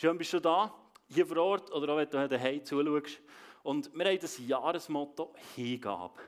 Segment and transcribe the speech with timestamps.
[0.00, 0.74] Schön bist du da,
[1.08, 3.20] hier vor Ort oder auch wenn du daheim zuschaust.
[3.62, 6.18] Und wir haben das Jahresmotto Hingabe.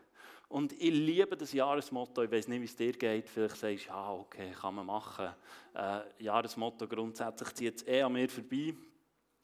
[0.51, 2.23] Und ich liebe das Jahresmotto.
[2.23, 3.31] Ich weiß nicht, wie es dir geht.
[3.31, 5.31] Vielleicht sagst du, ja, okay, kann man machen.
[5.73, 8.75] Äh, Jahresmotto grundsätzlich zieht es eh an mir vorbei.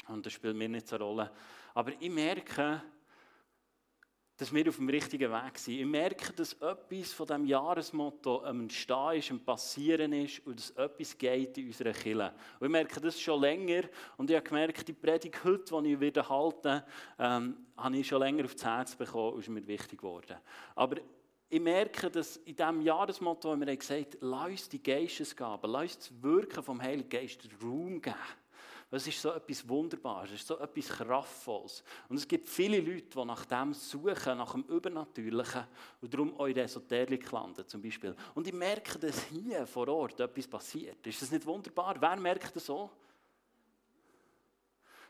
[0.09, 1.33] Und das spielt mir nicht so eine Rolle.
[1.73, 2.83] Aber ich merke,
[4.39, 5.81] dass wir auf dem richtigen Weg sind.
[5.81, 10.71] Ich merke, dass etwas von diesem Jahresmotto am Entstehen ist, am Passieren ist und dass
[10.71, 12.33] etwas geht in unserer Kirche.
[12.61, 13.83] Und ich merke das schon länger
[14.17, 16.85] und ich habe gemerkt, die Predigt heute, die ich wieder halte,
[17.19, 20.37] ähm, habe ich schon länger aufs Herz bekommen und ist mir wichtig geworden.
[20.77, 20.99] Aber
[21.51, 25.99] ich merke, dass in diesem Jahresmotto haben wir gesagt, lass uns die Geistesgabe, lass uns
[25.99, 28.15] das Wirken vom Heiligen Geist Raum geben.
[28.91, 31.85] Es ist so etwas Wunderbares, es ist so etwas Kraftvolles.
[32.09, 35.65] Und es gibt viele Leute, die nach dem suchen, nach dem Übernatürlichen
[36.01, 38.17] und darum auch in der Esoterik landen zum Beispiel.
[38.35, 41.07] Und ich merke, dass hier vor Ort etwas passiert.
[41.07, 41.97] Ist das nicht wunderbar?
[42.01, 42.91] Wer merkt das so?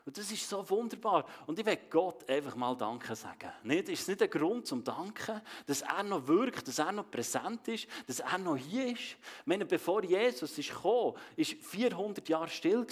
[0.05, 1.25] Und das ist so wunderbar.
[1.45, 3.51] Und ich will Gott einfach mal Danke sagen.
[3.63, 3.89] Nicht?
[3.89, 7.67] Ist es nicht ein Grund zum Danken, dass er noch wirkt, dass er noch präsent
[7.67, 8.99] ist, dass er noch hier ist?
[9.01, 12.85] Ich meine, bevor Jesus ist gekommen, war 400 Jahre still.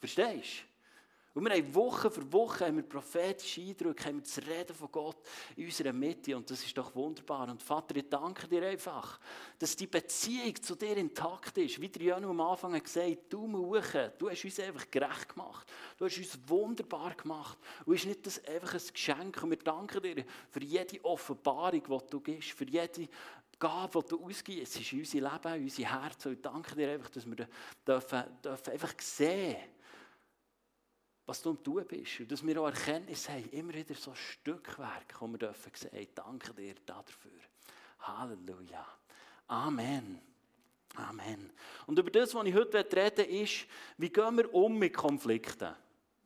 [0.00, 0.71] Verstehst du?
[1.34, 4.92] Und wir haben Woche für Woche haben wir prophetische Eindrücke, haben wir das Reden von
[4.92, 5.16] Gott
[5.56, 7.48] in unserer Mitte und das ist doch wunderbar.
[7.48, 9.18] Und Vater, ich danke dir einfach,
[9.58, 11.80] dass die Beziehung zu dir intakt ist.
[11.80, 15.66] Wie der Jan am Anfang gesagt hat, du Muche, du hast uns einfach gerecht gemacht.
[15.96, 17.58] Du hast uns wunderbar gemacht.
[17.86, 19.42] Und ist nicht das einfach ein Geschenk?
[19.42, 23.08] Und wir danken dir für jede Offenbarung, die du gibst, für jede
[23.58, 24.74] Gabe, die du ausgibst.
[24.74, 26.26] Es ist unser Leben, unser Herz.
[26.26, 27.48] Und ich danke dir einfach, dass wir
[27.86, 29.71] dürfen, dürfen einfach sehen dürfen,
[31.32, 32.20] was du am tun bist.
[32.20, 36.52] Und dass wir auch Erkenntnis haben, immer wieder so Stückwerk, wo wir dürfen sehen, danke
[36.52, 37.30] dir dafür.
[38.00, 38.86] Halleluja.
[39.48, 40.20] Amen.
[40.94, 41.50] Amen.
[41.86, 43.66] Und über das, was ich heute reden will, ist,
[43.96, 45.74] wie gehen wir um mit Konflikten?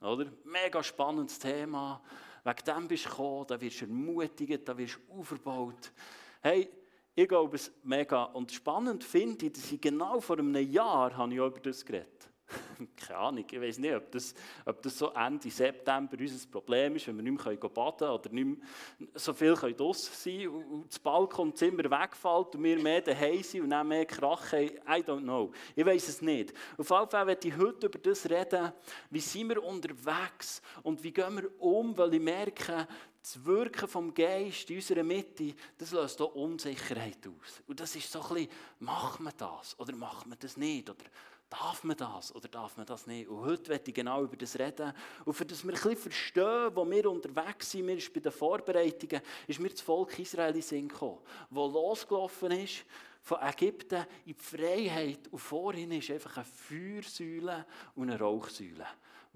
[0.01, 0.27] Oder?
[0.43, 2.03] Mega spannendes Thema.
[2.43, 5.93] Wegen dem bist du gekommen, da wirst du ermutigt, da wirst du aufgebaut.
[6.41, 6.69] Hey,
[7.15, 8.25] ich glaube es mega.
[8.25, 12.29] Und spannend finde ich, dass ich genau vor einem Jahr habe ich über das geredet
[12.97, 17.07] keine Ahnung, ich weiß nicht, ob das, ob das so Ende September unser Problem ist,
[17.07, 20.89] wenn wir nicht mehr baden können oder nicht mehr so viel draußen sein können und
[20.89, 24.71] das Balkonzimmer wegfällt und wir mehr daheim sind und dann mehr Krach haben.
[24.87, 25.53] I don't know.
[25.75, 26.53] Ich weiß es nicht.
[26.77, 28.73] Auf jeden Fall werde ich heute über das reden,
[29.11, 32.87] wie sind wir unterwegs und wie gehen wir um, weil ich merke,
[33.27, 37.61] das Wirken vom Geist in unserer Mitte, das löst auch Unsicherheit aus.
[37.67, 40.89] Und das ist so ein bisschen, macht man das oder macht man das nicht?
[40.89, 41.05] Oder
[41.49, 43.29] Darf man das oder darf man das nicht?
[43.29, 44.93] Und heute werde ich genau über das reden.
[45.25, 49.21] Und für das wir ein bisschen verstehen, wo wir unterwegs sind, wir bei den Vorbereitungen,
[49.47, 51.19] ist mir das Volk Israel in Sinn gekommen,
[51.51, 52.85] das losgelaufen ist
[53.23, 55.29] von Ägypten in die Freiheit.
[55.31, 57.65] Und vorhin ist einfach eine Feuersäule
[57.95, 58.87] und eine Rauchsäule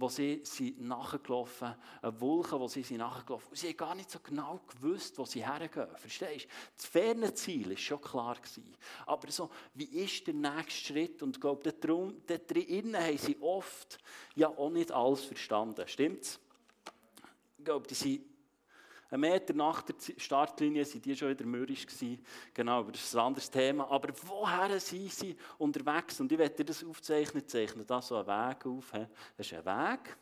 [0.00, 3.50] wo sie sind nachgelaufen, eine Wolke, wo sie sind nachgelaufen.
[3.50, 5.88] Und sie haben gar nicht so genau gewusst, wo sie hergehen.
[5.97, 6.50] Verstehst du?
[6.77, 8.37] Das ferne Ziel war schon klar.
[8.37, 8.75] Gewesen.
[9.06, 11.22] Aber so, wie ist der nächste Schritt?
[11.22, 13.99] Und ich glaube, darum, da drinnen haben sie oft
[14.34, 15.87] ja auch nicht alles verstanden.
[15.87, 16.41] Stimmt's?
[17.59, 18.22] Ich glaube, die sind
[19.10, 21.84] ein Meter nach der Startlinie waren die schon wieder mürrisch.
[22.54, 23.91] Genau, aber das ist ein anderes Thema.
[23.91, 26.21] Aber woher sind sie unterwegs?
[26.21, 28.93] Und ich werde dir das aufzeichnen, zeichnen da so einen Weg auf.
[29.37, 30.16] Das ist ein Weg.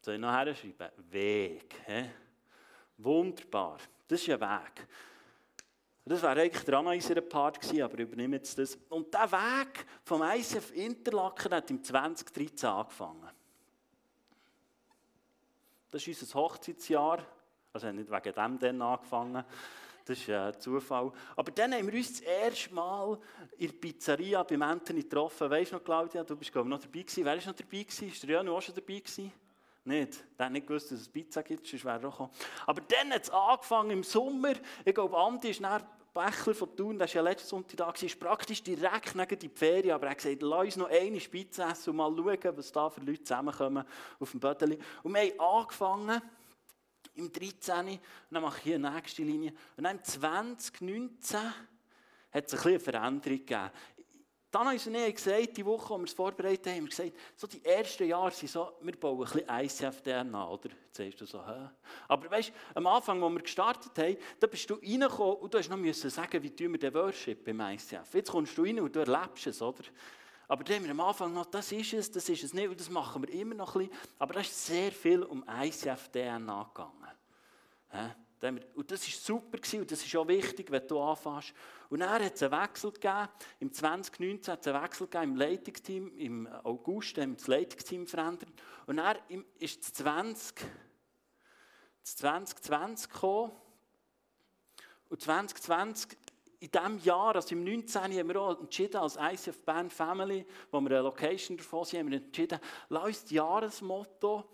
[0.00, 0.90] Soll ich noch herschreiben?
[1.10, 1.76] Weg.
[2.98, 3.78] Wunderbar.
[4.08, 4.86] Das ist ein Weg.
[6.04, 8.76] Das wäre eigentlich der Anna Part gewesen, aber übernehme jetzt das.
[8.90, 13.30] Und der Weg vom ICF Interlaken hat im 2013 angefangen.
[15.94, 17.24] Das ist unser Hochzeitsjahr.
[17.72, 19.44] Also nicht wegen dem dann angefangen.
[20.04, 21.12] Das ist ein Zufall.
[21.36, 23.16] Aber dann haben wir uns das erste Mal
[23.58, 25.48] in der Pizzeria beim Anthony getroffen.
[25.48, 26.24] Weißt du noch, Claudia?
[26.24, 27.24] Du bist, glaube ich, noch dabei gewesen.
[27.24, 28.08] Wer war noch dabei gewesen?
[28.08, 29.32] Ist der Jan auch schon dabei gewesen?
[29.84, 30.24] Nicht.
[30.36, 32.30] Der hat nicht gewusst, dass es Pizza gibt, sonst wäre er auch gekommen.
[32.66, 34.54] Aber dann hat es angefangen im Sommer.
[34.84, 35.80] Ich glaube, Andi ist nach
[36.14, 39.94] Bächler von Thun, der war ja letzten Sonntag da, ist praktisch direkt neben die Ferien,
[39.94, 42.88] aber er hat gesagt, lass uns noch eine Spitze essen und mal schauen, was da
[42.88, 43.84] für Leute zusammenkommen
[44.20, 44.78] auf dem Bödeli.
[45.02, 46.22] Und wir haben angefangen
[47.16, 47.88] im 13.
[47.88, 48.00] Und
[48.30, 49.52] dann mache ich hier eine nächste Linie.
[49.76, 51.40] Und dann im 2019
[52.32, 53.70] hat es eine Veränderung gegeben.
[54.54, 57.64] Dann haben wir gesagt, die Woche, als wir es vorbereitet haben, haben gesagt, so die
[57.64, 60.70] ersten Jahre sind so, wir bauen ein bisschen ICF-DNA, oder?
[60.96, 61.70] Jetzt du so, hä?
[62.06, 65.58] Aber weißt du, am Anfang, als wir gestartet haben, da bist du reingekommen und du
[65.58, 68.14] hast noch müssen sagen, wie tun wir den Worship beim ICF.
[68.14, 69.82] Jetzt kommst du rein und du erlebst es, oder?
[70.46, 72.78] Aber dann haben wir am Anfang noch, das ist es, das ist es nicht, und
[72.78, 74.08] das machen wir immer noch ein bisschen.
[74.20, 78.14] Aber da ist sehr viel um ICF-DNA gegangen.
[78.42, 81.54] Und das war super und das ist auch wichtig, wenn du anfängst.
[81.88, 83.28] Und dann hat es einen Wechsel gegeben.
[83.60, 86.18] Im 2019 hat es einen Wechsel gegeben im Leitungsteam.
[86.18, 88.52] Im August haben wir das Leitungsteam verändert.
[88.86, 89.16] Und dann
[89.58, 90.56] ist das 20,
[92.02, 93.52] das 2020 gekommen.
[95.08, 96.18] Und 2020
[96.64, 98.02] in diesem Jahr, also im 19.
[98.02, 102.10] haben wir auch entschieden, als ICF Band Family, wo wir eine Location davon sind, haben
[102.10, 102.58] wir entschieden,
[102.88, 104.44] lass uns das Jahresmotto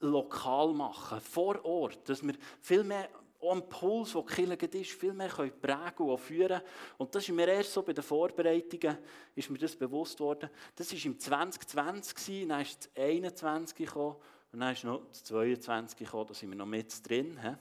[0.00, 5.12] lokal machen, vor Ort, dass wir viel mehr auch am Puls, der gekillt ist, viel
[5.12, 6.60] mehr können prägen und führen
[6.96, 8.98] Und das ist mir erst so bei den Vorbereitungen
[9.34, 10.50] ist mir das bewusst worden.
[10.74, 14.16] Das war im 2020, dann ist das 21 gekommen
[14.52, 17.38] und dann ist noch das 22 gekommen, da sind wir noch mit drin.
[17.40, 17.54] He?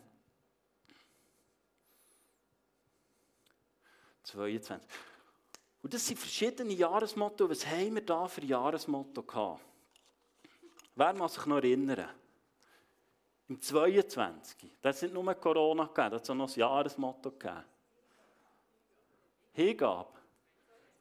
[4.24, 4.88] 22.
[5.82, 7.50] Und das sind verschiedene Jahresmotto.
[7.50, 9.62] Was haben wir da für Jahresmotto gehabt?
[10.96, 12.10] Wer muss sich noch erinnern?
[13.50, 14.72] Im 22.
[14.82, 17.64] Da hat es nicht nur Corona gegeben, da hat noch ein Jahresmotto gegeben.
[19.54, 20.18] Hingabe.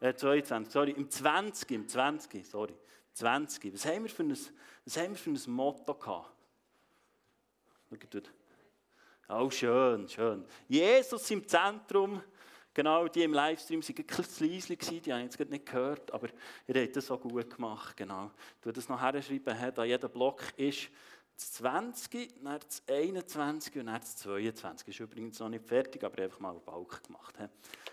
[0.00, 2.75] Äh, 22, sorry, im 20, im 20, sorry.
[3.14, 3.72] 20.
[3.72, 6.32] Was haben wir für ein, was haben wir für ein Motto gehabt?
[9.28, 10.44] Oh, schön, schön.
[10.69, 12.22] Jesus im Zentrum.
[12.75, 16.28] Genau, die im Livestream waren bisschen leise, die habe ich jetzt nicht gehört, aber
[16.66, 17.96] ihr habt das so gut gemacht.
[17.96, 18.31] Genau.
[18.60, 20.90] Du das noch herschreiben, da jeder Block ist
[21.36, 24.88] das 20, dann das 21 und dann das 22.
[24.88, 27.34] Ist übrigens noch nicht fertig, aber einfach mal einen Balk gemacht.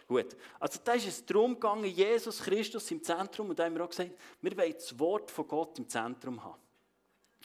[0.08, 3.84] Gut, also da ist es darum gegangen, Jesus Christus im Zentrum und da haben wir
[3.84, 4.12] auch gesagt,
[4.42, 6.62] wir wollen das Wort von Gott im Zentrum haben.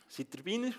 [0.09, 0.73] Seid ihr Wiener?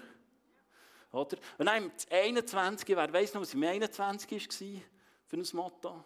[1.11, 1.37] Oder?
[1.57, 4.81] Und dann das 21, wer weiß noch, was im 21 war
[5.25, 6.03] für ein Motto?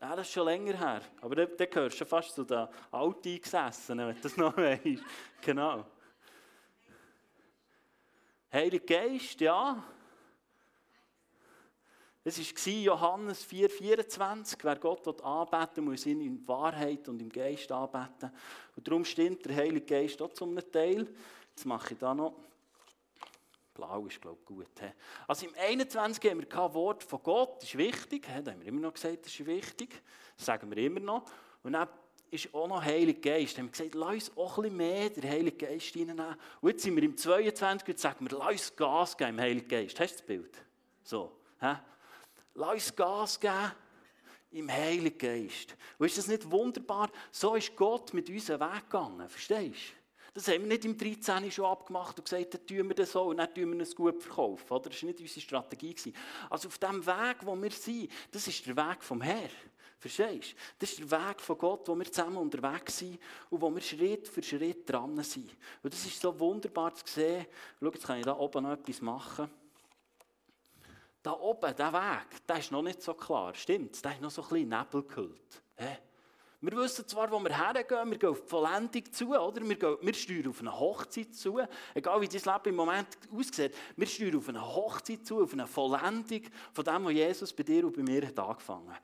[0.00, 1.02] Ja, das ist schon länger her.
[1.20, 5.02] Aber da gehörst du fast zu den Alteingesessenen, wenn du das noch weißt.
[5.40, 5.86] Genau.
[8.52, 9.82] Heiliger Geist, ja.
[12.24, 14.58] Es war Johannes 4,24.
[14.62, 18.32] Wer Gott anbeten will, muss ihn in Wahrheit und im Geist anbeten.
[18.74, 21.06] Und darum stimmt der Heilige Geist auch zum Teil.
[21.50, 22.34] Jetzt mache ich da noch.
[23.74, 24.66] Blau ist, glaube ich, gut.
[25.28, 28.26] Also im 21 haben wir kein Wort von Gott, das ist wichtig.
[28.26, 30.02] Da haben wir immer noch gesagt, das ist wichtig.
[30.36, 31.24] Das sagen wir immer noch.
[31.62, 31.88] Und dann
[32.30, 33.56] ist auch noch Heilige Geist.
[33.58, 36.36] Haben wir gesagt, lass uns auch bisschen mehr den Heiligen Geist reinnehmen.
[36.60, 39.68] Und jetzt sind wir im 22 und sagen wir, lass uns Gas geben im Heiligen
[39.68, 40.00] Geist.
[40.00, 40.56] Hast du das Bild?
[41.02, 41.32] So.
[41.60, 41.74] He?
[42.54, 43.72] Lass uns Gas geben
[44.52, 45.76] im Heiligen Geist.
[45.98, 47.10] Und ist das nicht wunderbar?
[47.30, 49.28] So ist Gott mit uns weggegangen.
[49.28, 50.06] Verstehst du?
[50.36, 51.50] Das haben wir nicht im 13.
[51.50, 54.22] schon abgemacht und gesagt, dann tun wir das so und dann tun wir es gut
[54.22, 54.70] verkaufen.
[54.70, 54.90] Oder?
[54.90, 56.12] Das war nicht unsere Strategie.
[56.50, 59.48] Also auf dem Weg, wo wir sind, das ist der Weg vom Herrn.
[60.08, 60.56] Verstehst du?
[60.78, 63.18] Das ist der Weg von Gott, wo wir zusammen unterwegs sind
[63.50, 65.50] und wo wir Schritt für Schritt dran sind.
[65.82, 67.46] Und das ist so wunderbar zu sehen.
[67.80, 69.50] Schau, jetzt kann ich da oben noch etwas machen.
[71.22, 73.52] Da oben, der Weg, der ist noch nicht so klar.
[73.54, 75.62] Stimmt, der ist noch so ein bisschen Nebel gehüllt.
[76.60, 79.60] Wir wissen zwar, wo wir hergehen, wir gehen auf die Vollendung zu, oder?
[79.60, 81.60] Wir, gehen, wir steuern auf eine Hochzeit zu,
[81.94, 83.74] egal wie dein Leben im Moment aussieht.
[83.94, 86.42] Wir steuern auf eine Hochzeit zu, auf eine Vollendung
[86.72, 88.94] von dem, was Jesus bei dir und bei mir hat angefangen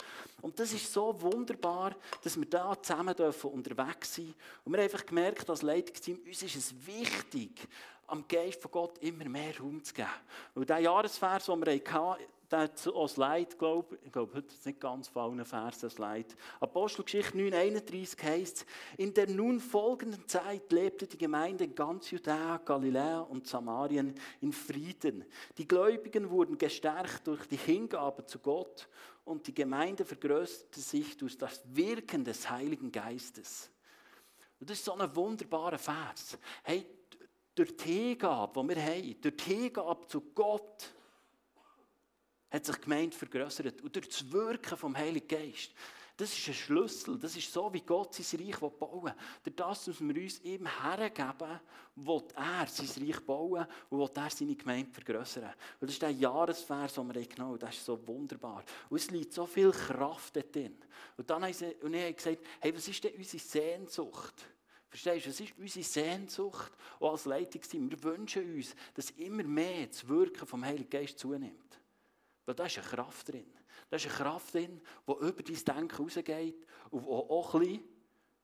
[0.41, 4.35] Und das ist so wunderbar, dass wir da zusammen dürfen unterwegs sein
[4.65, 7.69] Und wir haben einfach gemerkt, als Leitungsteam, uns ist es wichtig,
[8.07, 10.09] am Geist von Gott immer mehr Raum zu geben.
[10.55, 12.23] Und der Jahresvers, den wir hatten,
[12.53, 14.07] der hat auch Slide, glaube ich.
[14.07, 16.29] Ich glaube, heute ist nicht ganz von allen Versen Slide.
[16.61, 18.67] Apostelgeschichte 9,31 heißt
[18.99, 24.53] In der nun folgenden Zeit lebte die Gemeinde in ganz Judäa, Galiläa und Samarien in
[24.53, 25.25] Frieden.
[25.57, 28.87] Die Gläubigen wurden gestärkt durch die Hingabe zu Gott
[29.25, 33.71] und die Gemeinde vergrößerte sich durch das Wirken des Heiligen Geistes.
[34.61, 36.39] Und das ist so ein wunderbarer Vers.
[36.63, 36.87] Hey,
[37.55, 40.93] durch die Hingabe, die wir haben, durch die Hingabe zu Gott,
[42.53, 43.81] hat sich die Gemeinde vergrößert.
[43.81, 45.73] Und durch das Wirken vom Heiligen Geist.
[46.17, 47.19] Das ist ein Schlüssel.
[47.19, 49.15] Das ist so, wie Gott sein Reich bauen will.
[49.43, 51.61] Durch das, dass wir uns ihm hergeben,
[51.97, 55.55] will er sein Reich bauen und will er seine Gemeinde vergrößern.
[55.81, 57.59] Und das ist der Jahresvers, den wir genommen haben.
[57.59, 58.63] Das ist so wunderbar.
[58.91, 60.57] Und es liegt so viel Kraft dort
[61.17, 64.35] Und dann habe ich, und ich habe gesagt, hey, was ist denn unsere Sehnsucht?
[64.91, 67.91] Verstehst du, es ist unsere Sehnsucht, auch als Leitungsteam.
[67.91, 71.82] Wir wünschen uns, dass immer mehr das Wirken vom Heiligen Geist zunimmt.
[72.45, 73.53] Weil da ist eine Kraft drin.
[73.89, 77.93] Da ist eine Kraft drin, die über dein Denken rausgeht und die auch ein bisschen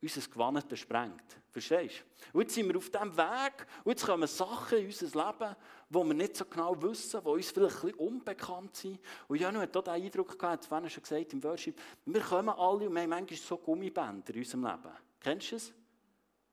[0.01, 1.41] unser Gewannetes sprengt.
[1.51, 2.39] Verstehst du?
[2.39, 5.57] Und jetzt sind wir auf diesem Weg und jetzt kommen Sachen in unser Leben,
[5.89, 9.01] die wir nicht so genau wissen, die uns vielleicht ein bisschen unbekannt sind.
[9.27, 12.51] Und Janu hat auch den Eindruck gehabt, das habe schon gesagt im Worship, wir kommen
[12.51, 14.93] alle und wir haben manchmal so Gummibänder in unserem Leben.
[15.21, 15.73] Kennst du es?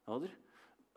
[0.07, 0.27] Oder?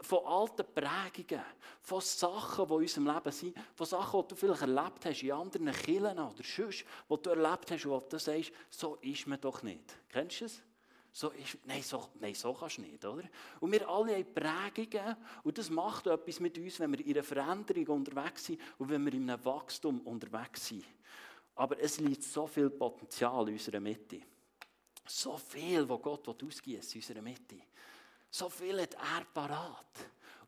[0.01, 1.45] Von alten Prägungen,
[1.81, 5.33] von Sachen, die in unserem Leben sind, von Sachen, die du vielleicht erlebt hast in
[5.33, 9.63] anderen Kirchen oder sonst, die du erlebt hast und du sagst, so ist man doch
[9.63, 9.97] nicht.
[10.09, 10.63] Kennst du es?
[11.11, 13.25] So ist, nein, so, nein, so kannst du nicht, oder?
[13.59, 17.25] Und wir alle haben Prägungen und das macht etwas mit uns, wenn wir in einer
[17.25, 20.85] Veränderung unterwegs sind und wenn wir in einem Wachstum unterwegs sind.
[21.57, 24.21] Aber es liegt so viel Potenzial in unserer Mitte.
[25.05, 27.57] So viel, was Gott ausgießt in unserer Mitte.
[28.31, 29.87] So viel hat er parat.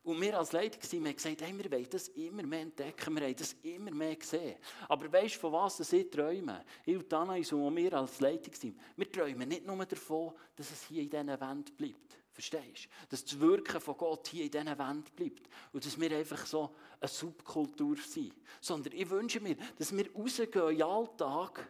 [0.03, 3.35] Und wir als Leiter haben gesagt, hey, wir wollen das immer mehr entdecken, wir haben
[3.35, 4.57] das immer mehr gesehen.
[4.87, 6.65] Aber weißt du, von was ich träume?
[6.85, 11.03] Ich und Anais und wir als Leitungsteam, wir träumen nicht nur davon, dass es hier
[11.03, 12.17] in diesen Wänden bleibt.
[12.31, 13.07] Verstehst du?
[13.09, 15.47] Dass das Wirken von Gott hier in diesen Wänden bleibt.
[15.71, 18.33] Und dass wir einfach so eine Subkultur sind.
[18.59, 21.67] Sondern ich wünsche mir, dass wir rausgehen in den Alltag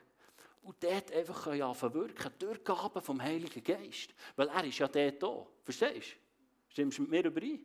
[0.61, 4.13] und dort einfach wirken durch Gaben vom Heiligen Geist.
[4.35, 5.47] Weil er ist ja dort da.
[5.63, 6.71] Verstehst du?
[6.71, 7.59] Stimmst du mit mir überein?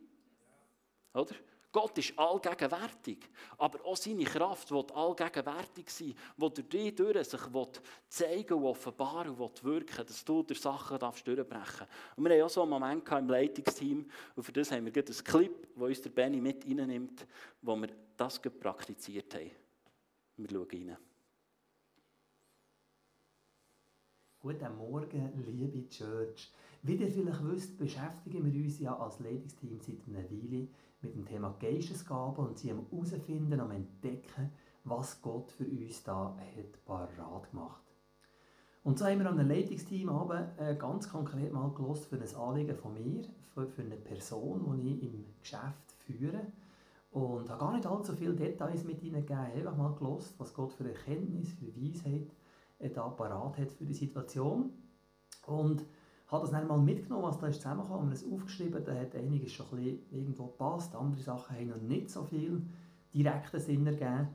[1.13, 1.35] Oder?
[1.71, 3.19] Gott ist allgegenwärtig,
[3.57, 7.41] aber auch seine Kraft wird allgegenwärtig sein, die durch dich durch sich
[8.09, 11.85] zeigen und offenbaren und wirken dass du durch Sachen darfst durchbrechen
[12.15, 15.23] Und wir haben auch so einen Moment im Leitungsteam und für das haben wir einen
[15.23, 17.27] Clip, wo uns der Benny mit reinnimmt,
[17.61, 19.51] wo wir das praktiziert haben.
[20.37, 20.97] Wir schauen rein.
[24.39, 26.53] Guten Morgen, liebe Church.
[26.83, 30.67] Wie ihr vielleicht wisst, beschäftigen wir uns ja als Leitungsteam seit einer Weile
[31.01, 34.51] mit dem Thema Geistesgaben und sie herausfinden, am entdecken,
[34.83, 37.81] was Gott für uns da hat parat gemacht.
[38.83, 40.07] Und so haben wir an einem Leitungsteam
[40.59, 43.23] äh, ganz konkret mal gelost für ein Anliegen von mir,
[43.55, 46.45] für, eine Person, die ich im Geschäft führe.
[47.09, 50.73] Und habe gar nicht allzu viele Details mit ihnen gegeben, einfach mal gelost, was Gott
[50.73, 52.29] für Erkenntnis, für Weisheit
[52.79, 54.71] da parat hat für die Situation.
[55.45, 55.85] Und
[56.27, 59.53] habe das dann mal mitgenommen, was da ist zusammengekommen, haben es aufgeschrieben, da hat einiges
[59.53, 62.65] schon ein bisschen irgendwo gepasst, andere Sachen haben noch nicht so viel
[63.13, 64.27] direkten Sinn ergeben.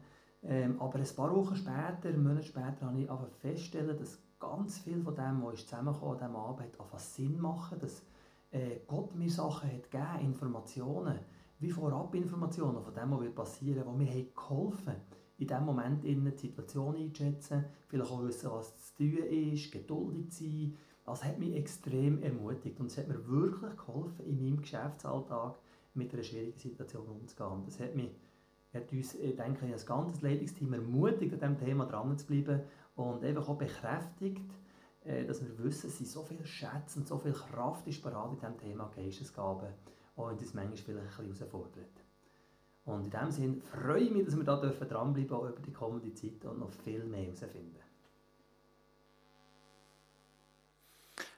[0.43, 5.01] Ähm, aber ein paar Wochen später, Monate später, habe ich einfach feststellen, dass ganz viel
[5.03, 8.03] von dem, was ist zusammengekommen an diesem Abend, einfach Sinn machen, dass
[8.51, 11.19] äh, Gott mir Sachen hat gegeben, Informationen,
[11.61, 14.95] wie Vorabinformationen von dem, was wird passieren, wo mir haben geholfen
[15.43, 20.77] in diesem Moment die Situation einzuschätzen, vielleicht auch wissen, was zu tun ist, geduldig sein,
[21.05, 25.57] das hat mich extrem ermutigt und es hat mir wirklich geholfen, in meinem Geschäftsalltag
[25.95, 27.63] mit einer schwierigen Situation umzugehen.
[27.67, 28.11] Das hat, mich,
[28.73, 32.61] hat uns, ich denke ich, als ganzes Leitungsteam ermutigt, an diesem Thema dran zu bleiben
[32.95, 34.49] und einfach auch bekräftigt,
[35.05, 38.39] äh, dass wir wissen, dass so viel Schätze und so viel Kraft ist bereit in
[38.39, 39.69] diesem Thema Geistesgaben,
[40.17, 42.02] auch wenn das manchmal vielleicht ein bisschen herausfordert.
[42.85, 45.73] Und in diesem Sinne freue ich mich, dass wir da dranbleiben dürfen, auch über die
[45.73, 47.83] kommende Zeit und noch viel mehr herausfinden.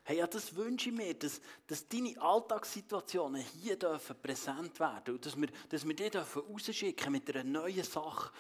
[0.07, 5.25] Hey, ja, das wünsche ich mir, dass, dass deine Alltagssituationen hier dürfen präsent werden und
[5.25, 8.31] dass wir, dass wir die dürfen rausschicken mit einer neuen Sache,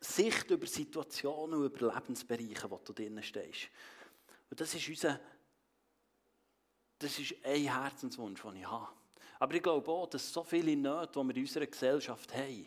[0.00, 3.68] Sicht über Situationen und über Lebensbereiche, wo du drin stehst.
[4.50, 5.20] Und das ist unser,
[6.98, 8.88] das ist ein Herzenswunsch, den ich habe.
[9.42, 12.64] Aber ich glaube auch, dass so viele Nöte, die wir in unserer Gesellschaft haben,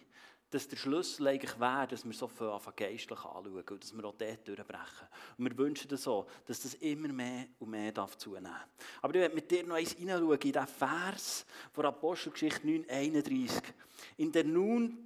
[0.49, 4.15] dass der Schlüssel eigentlich wäre, dass wir so viel geistlich anschauen und dass wir auch
[4.17, 5.07] dort durchbrechen.
[5.37, 8.67] Und wir wünschen das so, dass das immer mehr und mehr darf zunehmen darf.
[9.01, 13.51] Aber ich werde mit dir noch eins hineinschauen in diesen Vers von Apostelgeschichte 9,31.
[14.17, 14.97] In der nun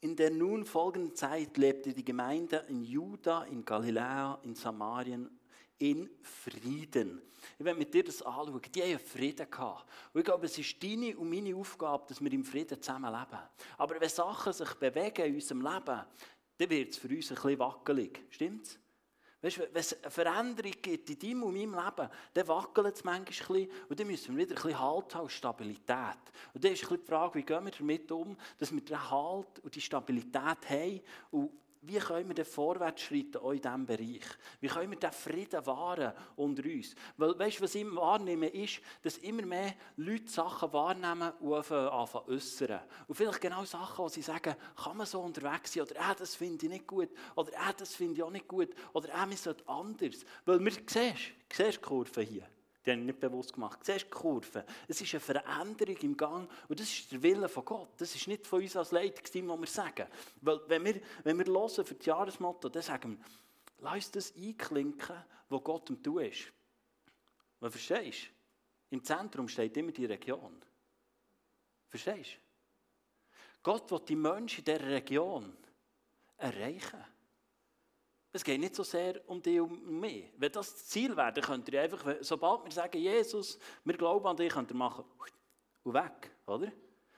[0.00, 5.37] in der nun folgenden Zeit lebte die Gemeinde in Juda, in Galiläa, in Samarien
[5.78, 7.22] in Frieden.
[7.58, 8.60] Ich werde mit dir das anschauen.
[8.74, 9.86] Die haben Frieden gehabt.
[10.12, 13.42] Und ich glaube, es ist deine und meine Aufgabe, dass wir im Frieden zusammen leben.
[13.76, 16.02] Aber wenn Sachen sich bewegen in unserem Leben,
[16.58, 18.20] dann wird es für uns ein bisschen wackelig.
[18.30, 18.78] Stimmt's?
[19.40, 23.20] Weißt wenn es eine Veränderung gibt in deinem und meinem Leben, dann wackelt es manchmal
[23.20, 26.18] ein bisschen und dann müssen wir wieder ein bisschen Halt haben, Stabilität.
[26.54, 29.10] Und dann ist ein bisschen die Frage, wie gehen wir damit um, dass wir den
[29.10, 34.24] Halt und die Stabilität haben und wie können wir denn vorwärts schreiten in diesem Bereich?
[34.60, 36.94] Wie können wir den Frieden wahren unter uns?
[37.16, 41.88] Weil, weißt du, was ich wahrnehme, ist, dass immer mehr Leute Sachen wahrnehmen und anfangen
[42.26, 42.80] äußern.
[43.06, 45.84] Und vielleicht genau Sachen, wo sie sagen, kann man so unterwegs sein?
[45.84, 47.10] Oder, äh, das finde ich nicht gut.
[47.34, 48.70] Oder, äh, das finde ich auch nicht gut.
[48.92, 50.24] Oder, äh, wir sollten anders.
[50.44, 52.46] Weil, wir, siehst, siehst die Kurve hier?
[52.84, 53.84] Die haben nicht bewusst gemacht.
[53.84, 54.64] Siehst du die Kurve?
[54.86, 57.90] Es ist eine Veränderung im Gang und das ist der Wille von Gott.
[57.98, 60.06] Das ist nicht von uns als Leitungsteam, was wir sagen.
[60.40, 63.24] Weil wenn wir, wenn wir hören für das Jahresmotto, dann sagen wir,
[63.80, 65.16] lass das einklinken,
[65.48, 66.52] was Gott am Tun ist.
[67.60, 68.96] Was verstehst du?
[68.96, 70.62] Im Zentrum steht immer die Region.
[71.88, 72.48] Verstehst du?
[73.62, 75.56] Gott will die Menschen in dieser Region
[76.38, 77.04] erreichen.
[78.38, 80.32] Es geht nicht so sehr um dich und um mich.
[80.36, 84.24] Wenn das das Ziel wäre, dann könnt ihr einfach, sobald wir sagen, Jesus, wir glauben
[84.28, 85.04] an dich, könnt ihr machen
[85.82, 86.70] und weg, oder?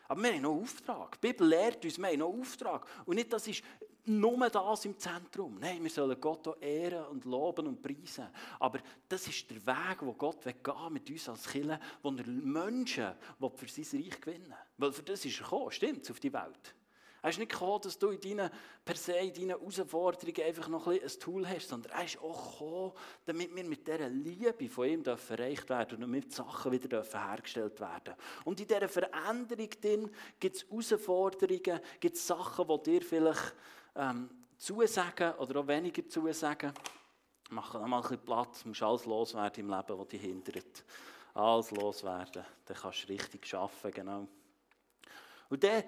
[0.08, 1.20] Aber wir haben noch einen Auftrag.
[1.20, 2.86] Die Bibel lehrt uns, wir haben noch einen Auftrag.
[3.04, 3.62] Und nicht, das ist
[4.06, 5.58] nur das im Zentrum.
[5.60, 8.26] Nein, wir sollen Gott auch ehren und loben und preisen.
[8.58, 13.12] Aber das ist der Weg, wo Gott gehen mit uns als Kirche, wo er Menschen
[13.56, 14.56] für sein Reich gewinnen will.
[14.78, 16.74] Weil für das ist er gekommen, stimmt, auf die Welt.
[17.22, 18.50] Er ist nicht gekommen, dass du in deinen,
[18.84, 22.52] per se in deinen Herausforderungen einfach noch ein, ein Tool hast, sondern er ist auch
[22.52, 22.92] gekommen,
[23.26, 27.78] damit wir mit dieser Liebe von ihm erreicht werden und damit die Sachen wieder hergestellt
[27.80, 33.54] werden Und in dieser Veränderung gibt es Herausforderungen, gibt es Sachen, die dir vielleicht
[33.96, 36.72] ähm, zusagen oder auch weniger zusagen.
[37.50, 40.84] Mach mal ein bisschen Platz, musst alles loswerden im Leben, das dich hindert.
[41.34, 44.28] Alles loswerden, dann kannst du richtig arbeiten, genau.
[45.48, 45.82] Und dann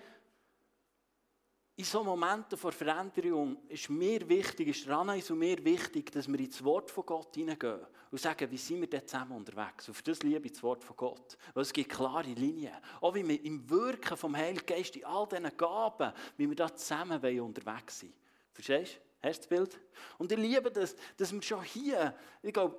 [1.75, 6.38] in so Momenten vor Veränderung ist mir wichtig, ist Rana und mir wichtig, dass wir
[6.38, 9.88] ins Wort von Gott hineingehen und sagen, wie sind wir denn zusammen unterwegs?
[9.88, 11.38] Auf das liebe ich das Wort von Gott.
[11.55, 12.75] Weil es gibt klare Linien.
[13.00, 16.75] Auch wie wir im Wirken vom Heiligen Geist in all diesen Gaben, wie wir da
[16.75, 18.12] zusammen unterwegs sind.
[18.52, 19.29] Verstehst du?
[19.29, 19.81] Hast du Bild?
[20.19, 22.79] Und ich liebe das, dass wir schon hier, ich glaube,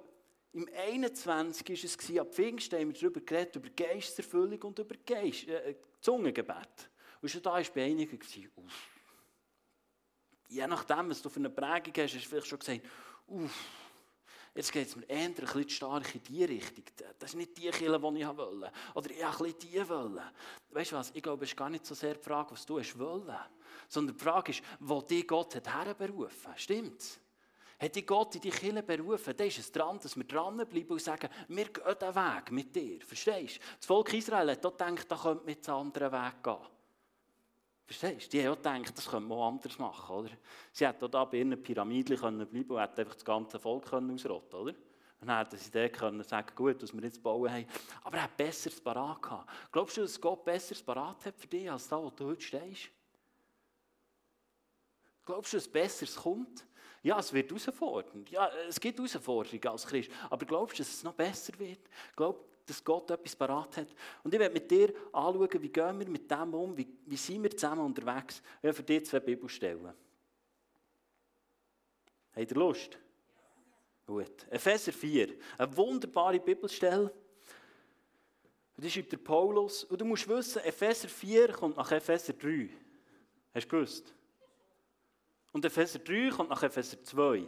[0.51, 1.67] im 21.
[1.67, 6.91] war es, ab Pfingsten haben wir darüber geredet, über Geisterfüllung und über Geist, äh, Zungengebet.
[7.23, 8.19] Und schon da war bei einigen,
[8.57, 8.89] uff.
[10.49, 12.81] Je nachdem, was du für eine Prägung hast, hast du vielleicht schon gesagt,
[13.27, 13.65] uff,
[14.53, 16.83] jetzt geht es mir eher ein bisschen stark in die Richtung.
[17.17, 18.71] Das ist nicht die Kille, die ich wollte.
[18.93, 20.21] Oder ich wollte ein bisschen die wollen.
[20.71, 22.77] Weißt du was, ich glaube, es ist gar nicht so sehr die Frage, was du
[22.77, 23.33] hast wollen.
[23.87, 26.51] Sondern die Frage ist, wo dich Gott hat herberufen.
[26.57, 27.21] Stimmt's?
[27.79, 31.01] Hat dich Gott in die Kille berufen, dann ist es dran, dass wir dranbleiben und
[31.01, 32.99] sagen, wir gehen den Weg mit dir.
[32.99, 33.61] Verstehst du?
[33.77, 36.57] Das Volk Israel hat auch gedacht, da könnte man jetzt anderen Weg gehen.
[37.85, 38.37] Verstehst du?
[38.37, 40.15] Die haben auch gedacht, das könnte man auch anders machen.
[40.15, 40.29] Oder?
[40.71, 43.85] Sie hätten auch da bei ihren Pyramiden können bleiben und hätten einfach das ganze Volk
[43.85, 44.73] können ausrotten oder?
[45.19, 47.65] Und dann hätten sie dann können sagen, gut, was wir jetzt bauen haben.
[48.03, 49.49] Aber er hat besseres parat gehabt.
[49.71, 52.89] Glaubst du, dass Gott besseres parat hat für dich, als da, wo du heute stehst?
[55.25, 56.65] Glaubst du, dass besseres kommt?
[57.01, 58.29] Ja, es wird herausfordernd.
[58.31, 60.11] Ja, es gibt Herausforderungen als Christ.
[60.29, 61.79] Aber glaubst du, dass es noch besser wird?
[62.15, 63.87] Glaub, dass Gott etwas parat hat.
[64.23, 67.43] Und ich werde mit dir anschauen, wie gehen wir mit dem um, wie, wie sind
[67.43, 68.41] wir zusammen unterwegs.
[68.57, 69.93] Ich werde für dich zwei Bibelstellen.
[72.35, 72.97] Habt ihr Lust?
[74.05, 74.47] Gut.
[74.49, 77.13] Epheser 4, eine wunderbare Bibelstelle.
[78.75, 79.83] Das schreibt der Paulus.
[79.83, 82.69] Und du musst wissen, Epheser 4 kommt nach Epheser 3.
[83.53, 84.13] Hast du gewusst?
[85.51, 87.47] Und Epheser 3 kommt nach Epheser 2.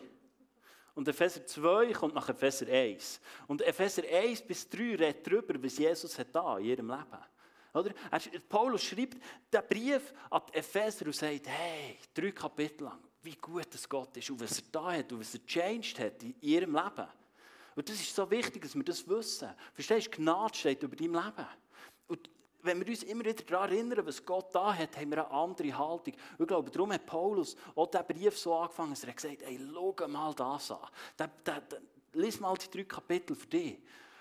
[0.96, 3.20] Und Epheser 2 kommt nach Epheser 1.
[3.48, 7.24] Und Epheser 1 bis 3 redet darüber, was Jesus hat da in ihrem Leben.
[7.74, 7.92] Oder?
[8.48, 9.18] Paulus schreibt
[9.52, 14.30] den Brief an Epheser und sagt, hey, drei Kapitel lang, wie gut es Gott ist
[14.30, 17.08] und was er da hat und was er changed hat in ihrem Leben.
[17.76, 19.50] Und das ist so wichtig, dass wir das wissen.
[19.74, 21.48] Verstehst du, Gnade steht über deinem Leben.
[22.66, 25.78] Wenn wir uns immer wieder daran erinnern, was Gott da hat, haben wir eine andere
[25.78, 26.14] Haltung.
[26.38, 29.42] Und ich glaube, darum hat Paulus auch diesen Brief so angefangen, dass er hat gesagt
[29.44, 30.80] ey, schau mal das an.
[31.16, 31.78] Da, da, da,
[32.14, 33.78] lies mal die drei Kapitel für dich.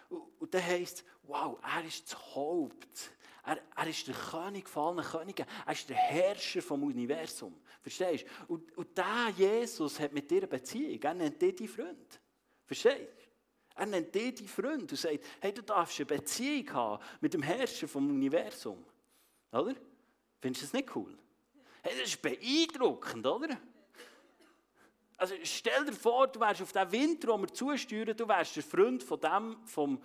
[0.09, 3.11] Und, und dann heisst wow, er ist das Haupt.
[3.47, 5.47] Er, er ist der König von allen Königen.
[5.67, 7.55] Er ist der Herrscher vom Universum.
[7.83, 8.55] Verstehst du?
[8.55, 11.03] Und, und der Jesus hat mit dir eine Beziehung.
[11.03, 12.21] Er nennt dich deinen Freund.
[12.65, 13.24] Verstehst du?
[13.77, 17.43] Er nennt dich die Freund und sagt, hey, du darfst eine Beziehung haben mit dem
[17.43, 18.85] Herrscher vom Universum.
[19.51, 19.75] Oder?
[20.41, 21.17] Findest du das nicht cool?
[21.83, 23.59] Hey, das ist beeindruckend, oder?
[25.17, 28.63] Also stell dir vor, du wärst auf den Winter, wo wir zusteuern, du wärst der
[28.63, 30.01] Freund von dem, vom,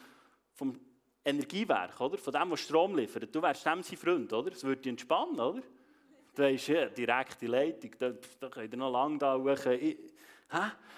[0.53, 0.79] vom
[1.23, 2.17] Energiewerk, oder?
[2.17, 3.33] Von dem, der Strom liefert.
[3.33, 4.49] Du wärst dem sein Freund, oder?
[4.49, 5.61] Das würde dich entspannen, oder?
[6.35, 9.65] Du hast ja direkte Leitung, da, da könnt ihr noch lange da hoch.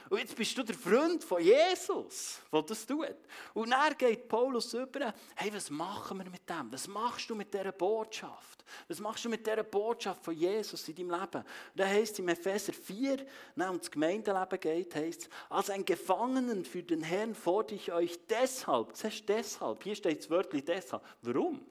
[0.10, 3.16] Und jetzt bist du der Freund von Jesus, der das tut.
[3.54, 6.72] Und dann geht Paulus über, hey, was machen wir mit dem?
[6.72, 8.66] Was machst du mit dieser Botschaft?
[8.90, 11.38] Was machst du mit dieser Botschaft von Jesus in deinem Leben?
[11.38, 15.70] Und da heißt es im Epheser 4, wenn um das Gemeindeleben geht, heißt es, als
[15.70, 20.30] ein Gefangenen für den Herrn fordere ich euch deshalb, das heißt deshalb, hier steht das
[20.30, 21.04] Wörtchen deshalb.
[21.22, 21.66] Warum?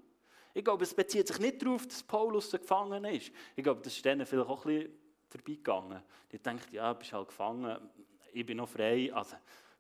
[0.55, 3.31] Ich glaube, es bezieht sich nicht darauf, dass Paulus ein Gefangener ist.
[3.55, 5.00] Ich glaube, das ist denen vielleicht auch ein bisschen
[5.31, 6.03] vorbeigegangen.
[6.31, 7.91] Die denkt, ja, du bist halt gefangen,
[8.33, 9.37] ich bin noch frei, also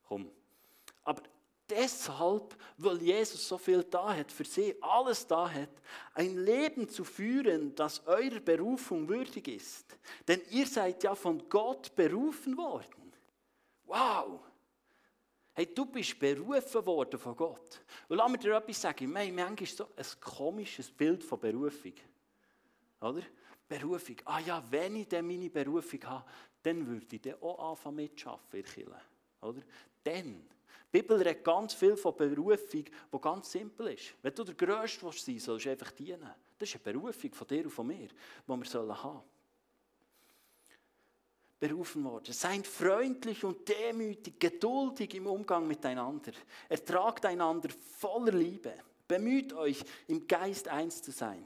[0.07, 0.31] komm.
[1.05, 1.23] Aber
[1.69, 5.71] deshalb, weil Jesus so viel da hat, für sie alles da hat,
[6.15, 9.97] ein Leben zu führen, das eurer Berufung würdig ist.
[10.27, 13.13] Denn ihr seid ja von Gott berufen worden.
[13.85, 14.41] Wow!
[15.53, 17.81] Hey, du bist berufen worden von Gott.
[18.09, 19.05] Und lass mir dir etwas sagen.
[19.05, 21.95] Ich meine, manchmal ist so ein komisches Bild von Berufung.
[23.01, 23.23] Oder?
[23.71, 24.17] Berufung.
[24.25, 26.25] Ah ja, wenn ich dann meine Berufung habe,
[26.63, 28.95] dann würde ich dann auch anfangen mitzuschaffen in
[29.41, 29.63] Oder?
[30.03, 30.43] Dann.
[30.93, 34.15] Die Bibel redet ganz viel von Berufung, die ganz simpel ist.
[34.23, 36.29] Wenn du der Größte sein willst, sollst du einfach dienen.
[36.59, 39.21] Das ist eine Berufung von dir und von mir, die wir haben sollen.
[41.61, 42.33] Berufen worden.
[42.33, 46.33] Seid freundlich und demütig, geduldig im Umgang miteinander.
[46.69, 48.75] Ertragt einander voller Liebe.
[49.07, 51.45] Bemüht euch, im Geist eins zu sein,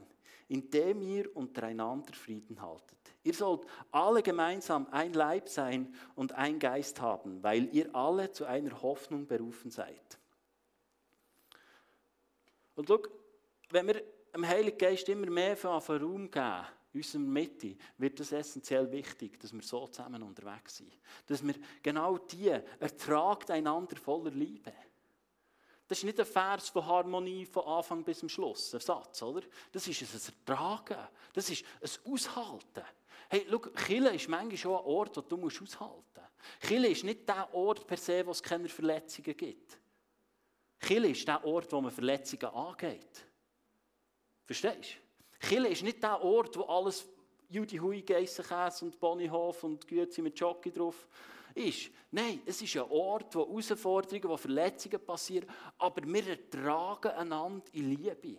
[0.48, 2.98] indem ihr untereinander Frieden haltet.
[3.22, 8.44] Ihr sollt alle gemeinsam ein Leib sein und ein Geist haben, weil ihr alle zu
[8.44, 10.18] einer Hoffnung berufen seid.
[12.74, 13.00] Und schau,
[13.70, 14.02] wenn wir
[14.34, 19.40] dem Heiligen Geist immer mehr von Raum geben, in unserer Mitte, wird es essentiell wichtig,
[19.40, 20.96] dass wir so zusammen unterwegs sind.
[21.26, 24.72] Dass wir genau die ertragt einander voller Liebe.
[25.86, 29.42] Das ist nicht ein Vers von Harmonie von Anfang bis zum Schluss, ein Satz, oder?
[29.70, 32.84] Das ist ein Ertragen, das ist ein Aushalten.
[33.28, 36.68] Hey, schau, Chile ist manchmal schon ein Ort, wo du musst aushalten musst.
[36.68, 39.78] Chile ist nicht der Ort per se, wo es keine Verletzungen gibt.
[40.80, 43.26] Chile ist der Ort, wo man Verletzungen angeht.
[44.44, 44.98] Verstehst
[45.40, 45.48] du?
[45.48, 47.06] Chile ist nicht der Ort, wo alles
[47.48, 51.06] Judy Hui, Geissenkäse und Ponyhof und Güte mit Jockey drauf
[51.54, 51.90] ist.
[52.10, 57.90] Nein, es ist ein Ort, wo Herausforderungen, wo Verletzungen passieren, aber wir ertragen einander in
[57.90, 58.38] Liebe.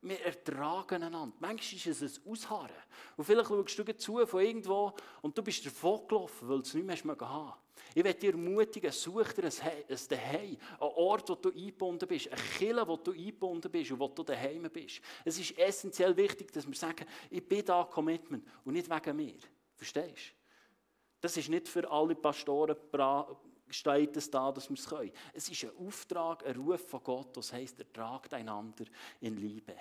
[0.00, 1.36] Wir ertragen einander.
[1.40, 2.70] Manchmal ist es ein Ausharren.
[3.16, 4.92] Und vielleicht schaust du zu von irgendwo
[5.22, 7.52] und du bist davon gelaufen, weil du es nicht mehr haben
[7.94, 12.40] Ich werde dir ermutigen, such dir ein Daheim, einen Ort, wo du eingebunden bist, eine
[12.40, 15.00] Kille, wo du eingebunden bist und wo du daheim bist.
[15.24, 19.38] Es ist essentiell wichtig, dass wir sagen, ich bin da Commitment und nicht wegen mir.
[19.74, 20.37] Verstehst du?
[21.20, 22.76] Das ist nicht für alle Pastoren
[23.70, 25.12] steht es da, dass wir es können.
[25.32, 28.84] Es ist ein Auftrag, ein Ruf von Gott, das heisst, ertragt einander
[29.20, 29.74] in Liebe.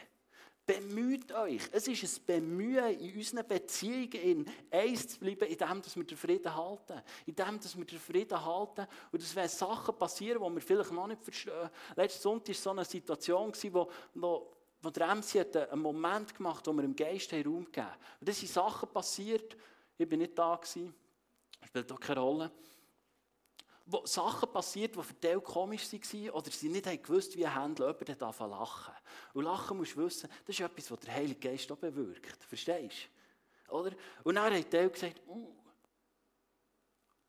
[0.65, 1.61] Bemüht euch.
[1.71, 6.03] Es ist ein Bemühen in unseren Beziehungen, in eins zu bleiben, in dem, dass wir
[6.03, 7.01] den Frieden halten.
[7.25, 8.85] In dem, dass wir den Frieden halten.
[9.13, 11.69] Und es werden Sachen passieren, die wir vielleicht noch nicht verstehen.
[11.95, 16.67] Letzten Sonntag war so eine Situation, wo, wo, wo der MC einen Moment gemacht hat,
[16.67, 17.87] wo wir im Geist Raum gegeben
[18.19, 19.55] Und da sind Sachen passiert.
[19.97, 20.57] Ich war nicht da.
[20.57, 20.93] Gewesen
[21.65, 22.51] spielt auch keine Rolle.
[23.85, 28.21] Wo Sachen passiert, die für die komisch waren oder sie nicht gewusst, wie handeln, jemand
[28.21, 28.93] darf lachen.
[29.33, 32.43] Und lachen musst du wissen, das ist etwas, was der Heilige Geist auch bewirkt.
[32.43, 33.07] Verstehst
[33.67, 33.73] du?
[33.73, 33.95] Oder?
[34.23, 35.55] Und dann hat der gesagt, uh,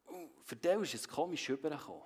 [0.08, 2.02] uh, für den ist es komisch rübergekommen.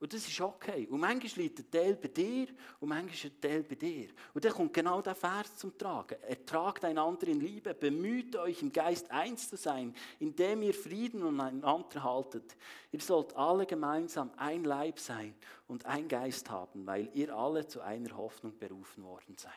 [0.00, 0.86] Und das ist okay.
[0.88, 2.46] Und manchmal liegt ein Teil bei dir
[2.78, 4.08] und manchmal ein Teil bei dir.
[4.32, 6.22] Und dann kommt genau der Vers zum Tragen.
[6.22, 12.02] Ertragt einander in Liebe, bemüht euch im Geist eins zu sein, indem ihr Frieden untereinander
[12.04, 12.56] haltet.
[12.92, 15.34] Ihr sollt alle gemeinsam ein Leib sein
[15.66, 19.52] und ein Geist haben, weil ihr alle zu einer Hoffnung berufen worden seid.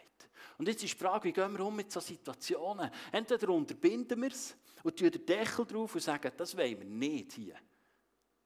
[0.57, 2.89] Und jetzt ist die Frage, wie gehen wir um mit solchen Situationen?
[3.11, 7.33] Entweder unterbinden wir es und tun den Deckel drauf und sagen, das wollen wir nicht
[7.33, 7.55] hier.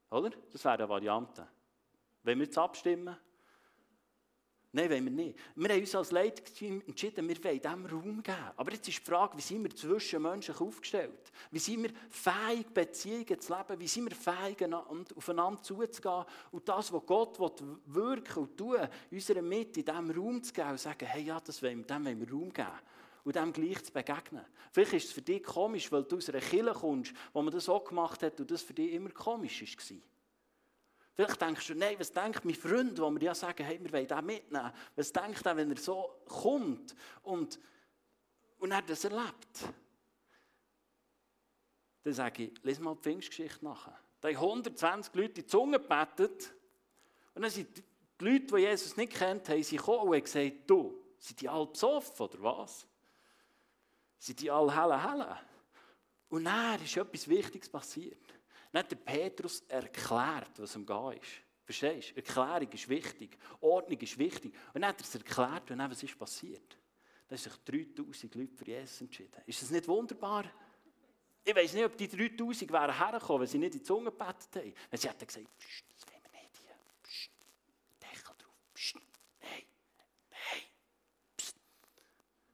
[0.10, 0.32] Oder?
[0.52, 1.48] Das wäre eine Variante.
[2.26, 3.16] Wollen wir jetzt abstimmen?
[4.72, 5.40] Nein, wollen wir nicht.
[5.56, 8.52] Wir haben uns als Leitungsteam entschieden, wir wollen dem Raum geben.
[8.58, 11.32] Aber jetzt ist die Frage, wie sind wir zwischen Menschen aufgestellt?
[11.50, 13.80] Wie sind wir fähig, Beziehungen zu leben?
[13.80, 14.58] Wie sind wir fähig,
[15.16, 16.26] aufeinander zuzugehen?
[16.52, 17.38] Und das, was Gott
[17.86, 18.76] wirken und tun,
[19.12, 21.86] in unserer Mitte, in diesem Raum zu geben und sagen, hey, ja, das wollen wir,
[21.86, 22.68] dem wollen wir Raum geben.
[23.24, 24.46] Und dem gleich zu begegnen.
[24.74, 27.70] Vielleicht ist es für dich komisch, weil du aus einer Kirche kommst, wo man das
[27.70, 29.98] auch gemacht hat und das für dich immer komisch war.
[31.16, 34.08] Vielleicht denkst du, nein, was denkt mein Freund, wo wir ja sagen, hey, wir wollen
[34.08, 34.72] den mitnehmen.
[34.98, 37.58] Was denkt er, wenn er so kommt und,
[38.60, 39.74] und er das erlebt?
[42.04, 43.98] Dann sage ich, lese mal die Pfingstgeschichte nachher.
[44.20, 46.54] Da haben 120 Leute die Zunge gebettet
[47.34, 51.02] und dann sind die Leute, die Jesus nicht kennt, haben sie gekommen und gesagt, du,
[51.18, 52.86] sind die alle besoffen oder was?
[54.18, 55.40] Sind die alle helle, helle?
[56.28, 58.35] Und dann ist etwas Wichtiges passiert.
[58.76, 61.22] Hat der Petrus erklärt, was ihm geht.
[61.64, 62.16] Verstehst du?
[62.18, 63.38] Erklärung ist wichtig.
[63.62, 64.54] Ordnung ist wichtig.
[64.74, 66.78] Und dann hat er es erklärt und dann, was ist passiert?
[67.28, 69.42] Da haben sich 3000 Leute für Jesus entschieden.
[69.48, 70.46] Ist das nicht wunderbar?
[71.44, 74.56] Ich weiß nicht, ob die 3000 wären hergekommen, wenn sie nicht in die Zunge gebetet
[74.56, 74.74] haben.
[74.90, 76.76] Wenn sie hätten gesagt, Psst, das wollen wir nicht hier.
[77.04, 77.32] Psst,
[78.02, 78.56] Deckel drauf.
[78.74, 78.96] Psst,
[79.42, 79.64] nein,
[80.30, 80.62] nein.
[81.38, 81.56] Psst.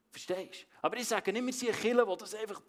[0.10, 0.68] Verstehst du?
[0.82, 2.62] Aber ich sage nicht, wir sind Killer, wo das einfach...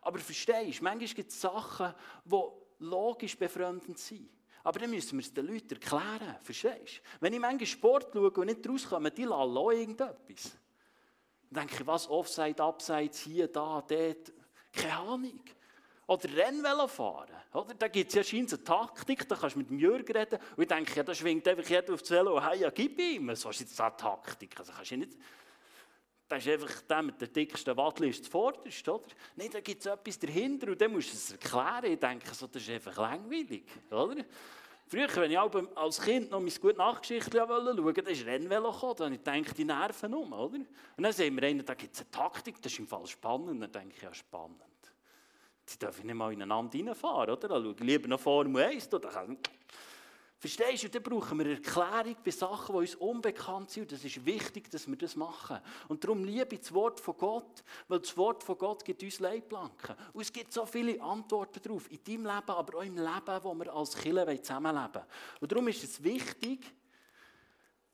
[0.00, 4.28] Aber verstehst du, manchmal gibt es Sachen, die logisch befreundend sein.
[4.64, 6.36] Aber dann müssen wir es den Leuten erklären.
[6.42, 7.20] Verstehst du?
[7.20, 10.56] Wenn ich manchmal Sport schaue und nicht rauskomme, die lassen irgendetwas.
[11.50, 14.32] Dann denke ich, was, Offside, Abseits, hier, da, dort.
[14.72, 15.40] Keine Ahnung.
[16.06, 17.34] Oder Rennvelo fahren.
[17.52, 17.74] Oder?
[17.74, 20.38] Da gibt es ja scheinbar eine Taktik, da kannst du mit dem Jürgen reden.
[20.56, 23.34] Und ich denke, ja, da schwingt einfach jeder auf das Velo, hey, ja, gib ihm.
[23.34, 24.58] So ist jetzt eine Taktik.
[24.58, 25.18] Also kannst du nicht...
[26.32, 29.04] Das ist einfach der mit der dicksten Wadel ist zuvorderst, oder?
[29.36, 31.92] Nein, da gibt es etwas dahinter und dann musst du es erklären.
[31.92, 34.24] Ich denke, so, das ist einfach langweilig, oder?
[34.86, 38.94] Früher, wenn ich als Kind noch mein gute Nachgeschichte schauen wollte, dann ist Rennvelo gekommen,
[38.96, 40.56] dann denke ich, die Nerven um, oder?
[40.56, 43.62] Und dann sehen wir einen, da gibt es eine Taktik, das ist im Fall spannend.
[43.62, 44.62] Dann denke ich, ja, spannend.
[45.68, 47.46] Die dürfen nicht mal ineinander reinfahren, oder?
[47.46, 49.36] Dann schaue ich lieber noch Formel 1, da kann
[50.42, 50.88] Verstehst du?
[50.88, 53.92] Dann brauchen wir Erklärung bei Sachen, die uns unbekannt sind.
[53.92, 55.60] Es ist wichtig, dass wir das machen.
[55.86, 59.20] Und darum liebe ich das Wort von Gott, weil das Wort von Gott gibt uns
[59.20, 59.94] Leitplanken.
[60.12, 63.54] Und es gibt so viele Antworten darauf, in deinem Leben, aber auch im Leben, wo
[63.54, 65.06] wir als Kirche zusammenleben wollen.
[65.38, 66.74] Und darum ist es wichtig,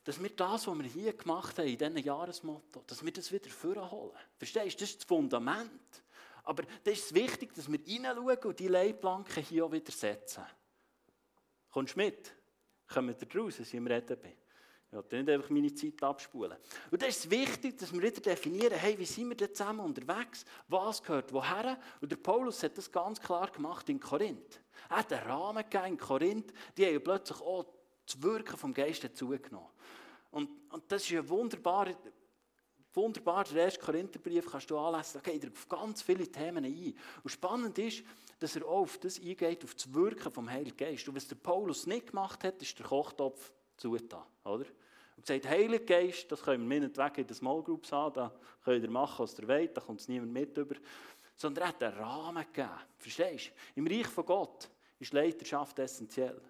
[0.04, 3.50] dass wir das, was wir hier gemacht haben, in diesem Jahresmotto, dass wir das wieder
[3.50, 4.16] vorholen.
[4.38, 4.84] Verstehst du?
[4.84, 6.02] Das ist das Fundament.
[6.44, 10.44] Aber das ist wichtig, dass wir hineinschauen und die Leitplanken hier auch wieder setzen.
[11.70, 12.38] Kommst du mit?
[12.88, 14.33] Kommen wir raus, als ich am Reden bin.
[14.90, 16.57] Ich will nicht einfach meine Zeit abspulen.
[16.90, 20.46] Und das ist wichtig, dass wir wieder definieren, hey, wie sind wir denn zusammen unterwegs?
[20.68, 21.79] Was gehört woher?
[22.01, 24.61] Und der Paulus hat das ganz klar gemacht in Korinth.
[24.88, 27.66] Er hat einen Rahmen gegeben in Korinth, die haben plötzlich auch
[28.07, 29.68] das Wirken vom Geist dazugenommen.
[30.31, 31.94] Und, und das ist ein wunderbarer,
[32.98, 36.94] wunderbar, der erste Korintherbrief kannst du anlesen, da geht er auf ganz viele Themen ein.
[37.22, 38.02] Und spannend ist,
[38.38, 41.08] dass er auch auf das eingeht, auf das Wirken vom Heiligen Geist.
[41.08, 44.66] Und was der Paulus nicht gemacht hat, ist der Kochtopf zugetan, oder?
[45.16, 48.32] Und gesagt, Heiliger Geist, das können wir meinetwegen in den Small Groups haben, da
[48.64, 50.76] könnt ihr machen, was ihr wollt, da kommt es niemand mit über.
[51.34, 52.70] Sondern er hat einen Rahmen gegeben.
[52.98, 53.80] Verstehst du?
[53.80, 54.68] Im Reich von Gott
[55.00, 56.40] ist Leiterschaft essentiell.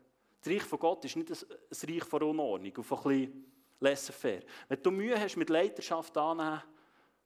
[0.42, 3.44] Das Reich von Gott ist nicht ein Reich von Unordnung und von ein bisschen
[3.80, 4.42] laissez-faire.
[4.68, 6.62] Wenn du Mühe hast mit Leiterschaft annehmen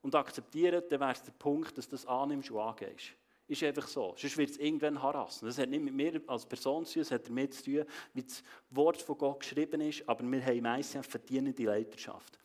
[0.03, 3.13] und akzeptieren, dann wäre es der Punkt, dass du das annimmst und angehst.
[3.49, 4.15] Ist einfach so.
[4.17, 5.47] Sonst wird es irgendwann harassen.
[5.47, 7.85] Das hat nicht mit mir als Person zu tun, es hat damit zu tun,
[8.15, 12.39] wie das Wort von Gott geschrieben ist, aber wir haben meistens verdienende Leiterschaft.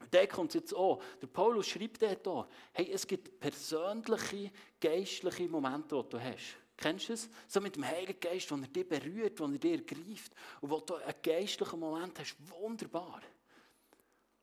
[0.00, 1.02] Und da kommt jetzt auch.
[1.20, 6.56] Der Paulus schreibt dort auch, hey, es gibt persönliche, geistliche Momente, die du hast.
[6.82, 7.28] Kennst du es?
[7.46, 10.80] So mit dem Heiligen Geist, wo er dich berührt, wo er dich ergreift und wo
[10.80, 12.34] du einen geistlichen Moment hast.
[12.50, 13.22] Wunderbar.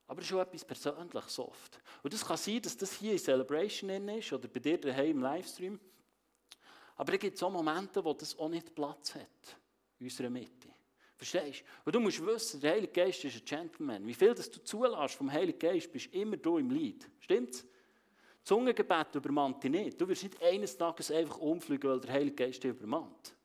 [0.08, 1.80] Aber schon etwas Persönliches oft.
[2.02, 5.22] Und es kann sein, dass das hier in Celebration ist oder bei dir daheim im
[5.22, 5.80] Livestream.
[6.96, 9.58] Aber es gibt so Momente, wo das auch nicht Platz hat
[10.00, 10.70] in unserer Mitte.
[11.18, 11.66] Verstehst du?
[11.84, 14.08] Und du musst wissen, der Heilige Geist ist ein Gentleman.
[14.08, 17.06] Wie viel das du zulässt vom Heiligen Geist, bist immer du im Lied.
[17.20, 17.66] Stimmt's?
[18.50, 20.02] Zungengebet übermannt dich nicht.
[20.02, 23.36] Du wirst nicht eines Tages einfach umfliegen, weil der Heilige Geist dich übermannt.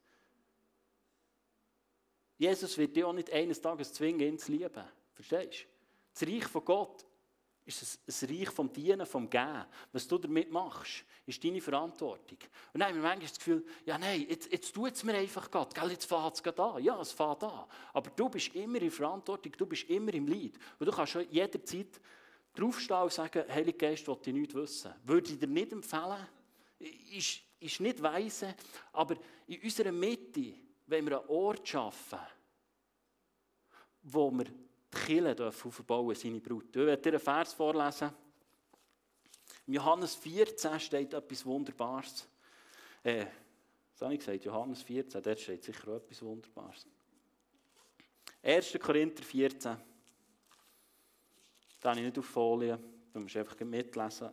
[2.39, 4.83] Jesus wird dich auch nicht eines Tages zwingen, ihn zu lieben.
[5.13, 5.67] Verstehst du?
[6.15, 7.05] Das Reich von Gott
[7.67, 9.67] ist ein Reich vom Dienen, vom Geben.
[9.93, 12.39] Was du damit machst, ist deine Verantwortung.
[12.73, 15.75] Und dann haben wir das Gefühl, ja nein, jetzt, jetzt tut es mir einfach Gott.
[15.75, 16.83] Gell, jetzt fährt es an.
[16.83, 17.67] Ja, es fährt an.
[17.93, 20.55] Aber du bist immer in Verantwortung, du bist immer im Leid.
[20.79, 22.01] Und du kannst schon jederzeit
[22.55, 24.95] draufstehen und sagen, Heilige Geist, will ich nichts wissen.
[25.05, 26.27] Würde ich dir nicht empfehlen.
[26.79, 28.55] Ist, ist nicht weise,
[28.93, 30.55] aber in unserer Mitte
[30.87, 32.19] wollen wir einen Ort schaffen,
[34.03, 36.77] wo wir die Kirche aufbauen seine Brut.
[36.77, 38.11] Ich werde dir einen Vers vorlesen.
[39.67, 42.29] Im Johannes 14 steht etwas Wunderbares.
[43.03, 43.27] Äh,
[43.93, 44.45] was habe ich gesagt?
[44.45, 46.87] Johannes 14, dort steht sicher auch etwas Wunderbares.
[48.43, 48.79] 1.
[48.81, 49.77] Korinther 14.
[51.85, 52.79] Da habe ich nicht auf Folie,
[53.13, 54.31] du musst einfach mitlesen.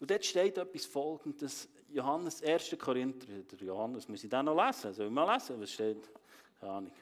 [0.00, 1.68] Und dort steht etwas Folgendes.
[1.88, 2.76] Johannes, 1.
[2.76, 4.92] Korinther, der Johannes, muss ich den noch lesen?
[4.92, 5.60] Soll ich mal lesen?
[5.60, 6.10] Was steht?
[6.58, 6.92] Keine Ahnung.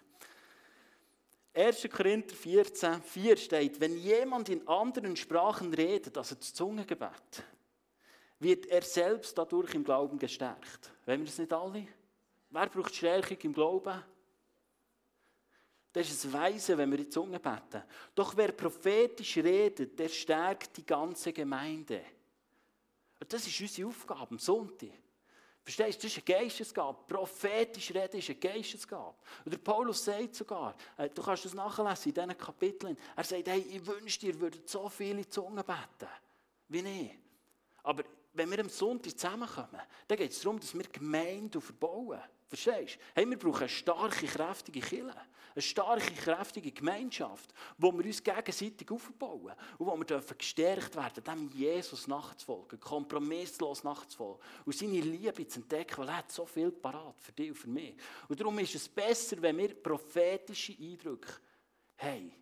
[1.55, 1.89] 1.
[1.91, 7.43] Korinther 14, 4 steht, wenn jemand in anderen Sprachen redet, also das Zungengebet,
[8.39, 10.93] wird er selbst dadurch im Glauben gestärkt.
[11.07, 11.89] Wenn wir das nicht alle?
[12.51, 14.05] Wer braucht Stärkung im Glauben?
[15.97, 17.83] Das ist es Weise, wenn wir die Zunge beten.
[18.15, 22.03] Doch wer prophetisch redet, der stärkt die ganze Gemeinde.
[23.19, 24.91] Und das ist unsere Aufgabe am Sonntag.
[25.63, 26.99] Verstehst du, das ist eine Geistesgabe.
[27.09, 29.15] Prophetisch reden ist eine Geistesgabe.
[29.43, 33.49] Und der Paulus sagt sogar, äh, du kannst das nachlesen in diesen Kapiteln, er sagt,
[33.49, 36.11] hey, ich wünschte, ihr würdet so viele Zungen beten,
[36.69, 37.11] wie ich.
[37.85, 38.05] Aber
[38.35, 42.21] wenn wir am Sonntag zusammenkommen, dann geht es darum, dass wir Gemeinde verbauen.
[42.49, 43.01] Verstehst du?
[43.15, 45.15] Hey, wir brauchen eine starke, kräftige Kirche.
[45.55, 51.25] Eine starke, kräftige Gemeinschaft, wo wir uns gegenseitig aufbauen und wo wir dürfen gestärkt werden,
[51.25, 56.71] dem Jesus nachzufolgen, kompromisslos nachzufolgen und seine Liebe zu entdecken, weil er hat so viel
[56.71, 57.97] parat für dich und für mich.
[58.29, 61.33] Und darum ist es besser, wenn wir prophetische Eindrücke
[61.97, 62.33] haben,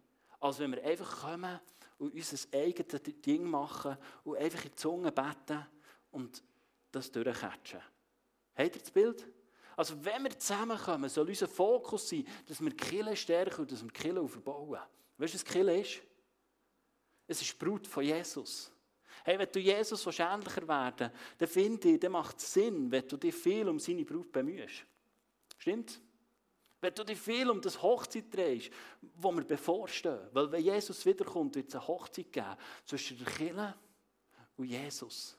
[0.41, 1.61] als wenn wir einfach kommen
[1.99, 5.65] und unser eigenes Ding machen und einfach in die Zunge beten
[6.11, 6.43] und
[6.91, 7.81] das durchcatchen.
[8.57, 9.27] Habt ihr das Bild?
[9.77, 13.91] Also wenn wir zusammenkommen, soll unser Fokus sein, dass wir die stärken und dass wir
[13.91, 14.81] die Kirche aufbauen.
[15.19, 16.03] Weißt du, was Kirche ist?
[17.27, 18.71] Es ist Brut von Jesus.
[19.25, 23.17] Hey, wenn du Jesus ähnlicher werden dann finde ich, dann macht es Sinn, wenn du
[23.17, 24.85] dich viel um seine Brut bemühst.
[25.57, 26.01] Stimmt?
[26.81, 28.71] Wenn du dich viel um das Hochzeit drehst,
[29.17, 30.29] wo wir bevorstehen.
[30.33, 33.75] Weil wenn Jesus wiederkommt, wird es eine Hochzeit geben zwischen der Kirche
[34.57, 35.39] und Jesus.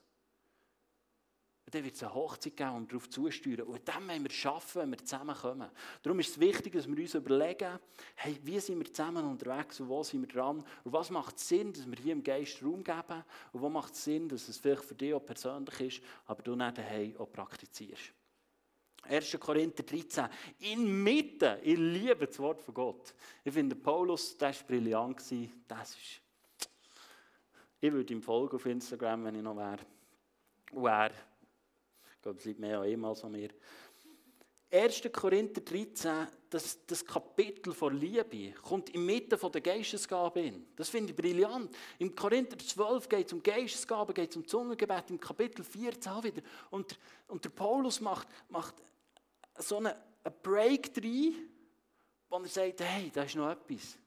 [1.65, 3.61] Und dann wird es eine Hochzeit geben, und darauf zusteuern.
[3.61, 5.67] Und dann wollen wir schaffen, wenn wir zusammenkommen.
[6.03, 7.79] Darum ist es wichtig, dass wir uns überlegen,
[8.15, 10.63] hey, wie sind wir zusammen unterwegs und wo sind wir dran?
[10.83, 13.23] Und was macht Sinn, dass wir hier im Geist Raum geben?
[13.51, 16.55] Und wo macht es Sinn, dass es vielleicht für dich auch persönlich ist, aber du
[16.55, 18.13] nicht daheim auch praktizierst?
[19.07, 19.37] 1.
[19.39, 20.27] Korinther 13.
[20.59, 23.13] Inmitten, ich liebe das Wort von Gott.
[23.43, 25.19] Ich finde, Paulus, der war brillant.
[25.67, 26.21] Das ist,
[27.81, 29.79] ich würde ihm folgen auf Instagram, wenn ich noch wäre.
[30.71, 31.11] Und er
[32.25, 33.49] glaube, es liegt mehr als an mir.
[34.71, 35.03] 1.
[35.13, 40.65] Korinther 13, das, das Kapitel von Liebe, kommt in Mitte der Geistesgabe hin.
[40.75, 41.69] Das finde ich brillant.
[41.99, 46.23] Im Korinther 12 geht es um Geistesgabe, geht es um Zungengebet, im Kapitel 14 auch
[46.23, 46.41] wieder.
[46.71, 48.73] Und, und der Paulus macht, macht
[49.59, 51.35] so einen, einen Break rein,
[52.27, 53.99] wo er sagt, hey, da ist noch etwas.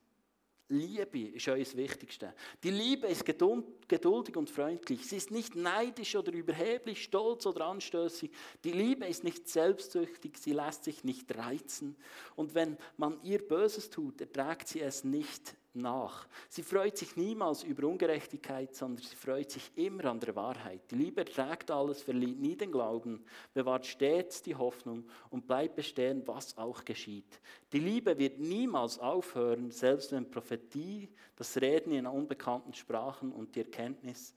[0.71, 2.35] Liebe ist euer Wichtigste.
[2.63, 5.07] Die Liebe ist geduldig und freundlich.
[5.07, 8.31] Sie ist nicht neidisch oder überheblich, stolz oder anstößig.
[8.65, 11.97] Die Liebe ist nicht selbstsüchtig, sie lässt sich nicht reizen.
[12.37, 16.27] Und wenn man ihr Böses tut, erträgt sie es nicht nach.
[16.49, 20.83] Sie freut sich niemals über Ungerechtigkeit, sondern sie freut sich immer an der Wahrheit.
[20.91, 26.23] Die Liebe erträgt alles, verliert nie den Glauben, bewahrt stets die Hoffnung und bleibt bestehen,
[26.27, 27.41] was auch geschieht.
[27.73, 33.61] Die Liebe wird niemals aufhören, selbst wenn Prophetie, das Reden in unbekannten Sprachen und die
[33.61, 34.35] Erkenntnis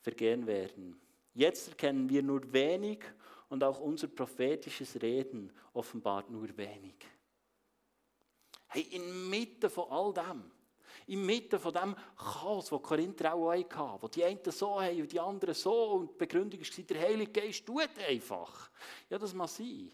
[0.00, 1.00] vergehen werden.
[1.34, 3.00] Jetzt erkennen wir nur wenig
[3.48, 6.94] und auch unser prophetisches Reden offenbart nur wenig.
[8.68, 10.50] Hey, inmitten von all dem
[11.06, 15.20] Inmitten von dem Chaos, das Korinther auch hatten, wo die einen so haben und die
[15.20, 18.70] anderen so, und die Begründung war, der Heilige Geist tut einfach.
[19.08, 19.92] Ja, das mag sein.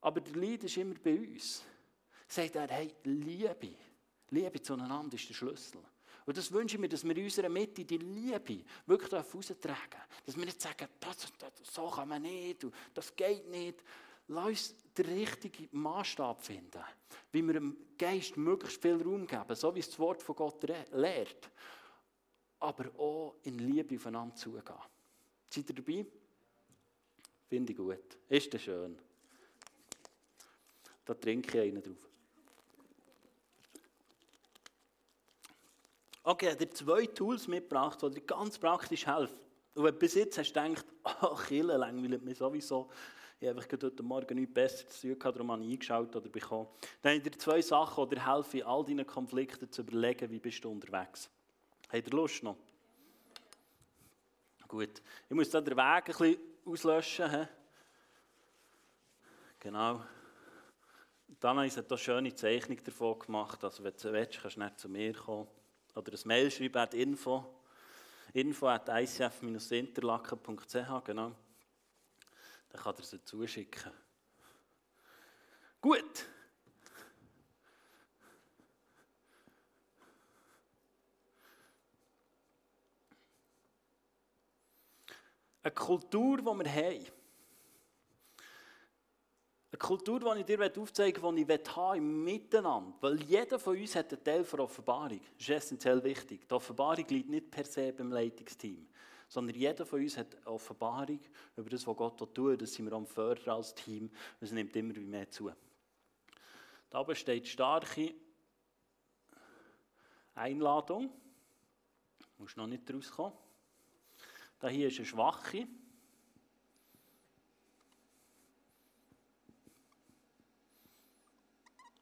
[0.00, 1.64] Aber der Lied ist immer bei uns.
[2.28, 3.74] Sagt er, hey, Liebe,
[4.30, 5.80] Liebe zueinander ist der Schlüssel.
[6.26, 10.00] Und das wünsche ich mir, dass wir in unserer Mitte die Liebe wirklich heraustragen.
[10.24, 13.82] Dass wir nicht sagen, das, das, so kann man nicht, und das geht nicht.
[14.28, 16.82] Lass uns den richtigen Maßstab finden,
[17.32, 20.62] wie wir dem Geist möglichst viel Raum geben, so wie es das Wort von Gott
[20.92, 21.50] lehrt.
[22.60, 24.64] Aber auch in Liebe aufeinander zugehen.
[25.50, 26.06] Seid ihr dabei?
[27.48, 28.18] Finde ich gut.
[28.28, 28.98] Ist das schön?
[31.04, 32.08] Da trinke ich einen drauf.
[36.22, 39.38] Okay, ich habe zwei Tools mitgebracht, die dir ganz praktisch helfen.
[39.74, 42.88] Und wenn du bis jetzt hast gedacht, ach, Kille langweilt mich sowieso,
[43.44, 46.66] ich habe einfach heute Morgen nichts besser zu tun darum habe ich eingeschaut oder bekommen.
[47.02, 50.38] Dann habe ich dir zwei Sachen, die dir helfen, all deine Konflikte zu überlegen, wie
[50.38, 51.28] bist du unterwegs.
[51.92, 52.56] Habt ihr Lust noch?
[54.66, 55.02] Gut.
[55.28, 57.30] Ich muss da den Weg ein bisschen auslöschen.
[57.30, 57.44] He?
[59.60, 60.00] Genau.
[61.42, 63.62] Habe ich eine schöne Zeichnung davon gemacht.
[63.62, 65.46] Also, wenn du willst, kannst du nicht zu mir kommen.
[65.94, 67.44] Oder ein Mail schreiben at info.
[68.32, 71.32] info at icf-interlaken.ch, genau.
[72.74, 73.92] Dann kann er sie zuschicken.
[75.80, 76.26] Gut.
[85.62, 87.06] Eine Kultur, die wir haben.
[89.70, 92.92] Eine Kultur, die ich dir aufzeigen will, die ich haben im Miteinander.
[93.00, 95.20] Weil jeder von uns hat einen Teil von Offenbarung.
[95.38, 96.48] Das ist essentiell wichtig.
[96.48, 98.88] Die Offenbarung liegt nicht per se beim Leitungsteam
[99.34, 101.18] sondern jeder von uns hat eine Offenbarung
[101.56, 102.62] über das, was Gott tut.
[102.62, 104.08] Das sind wir am Fördern als Team.
[104.40, 105.50] Es nimmt immer mehr zu.
[106.88, 108.14] Da besteht starke
[110.36, 111.10] Einladung.
[112.20, 113.36] Du musst noch nicht rauskommen.
[114.60, 115.66] Da hier ist eine schwache.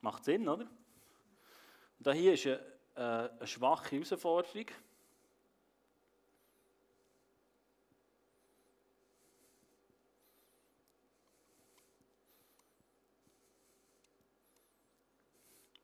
[0.02, 0.66] Macht Sinn, oder?
[1.96, 2.58] Und da hier ist eine,
[2.94, 4.66] äh, eine schwache Herausforderung.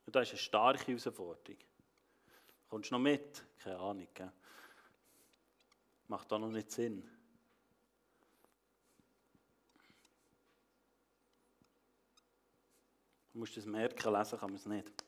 [0.09, 1.59] Und das ist eine starke Herausforderung.
[2.67, 3.45] Kommst du noch mit?
[3.59, 4.09] Keine Ahnung.
[4.15, 4.33] Gell?
[6.07, 7.07] Macht da noch nicht Sinn.
[13.35, 15.05] Du musst das merken, lesen kann man es nicht.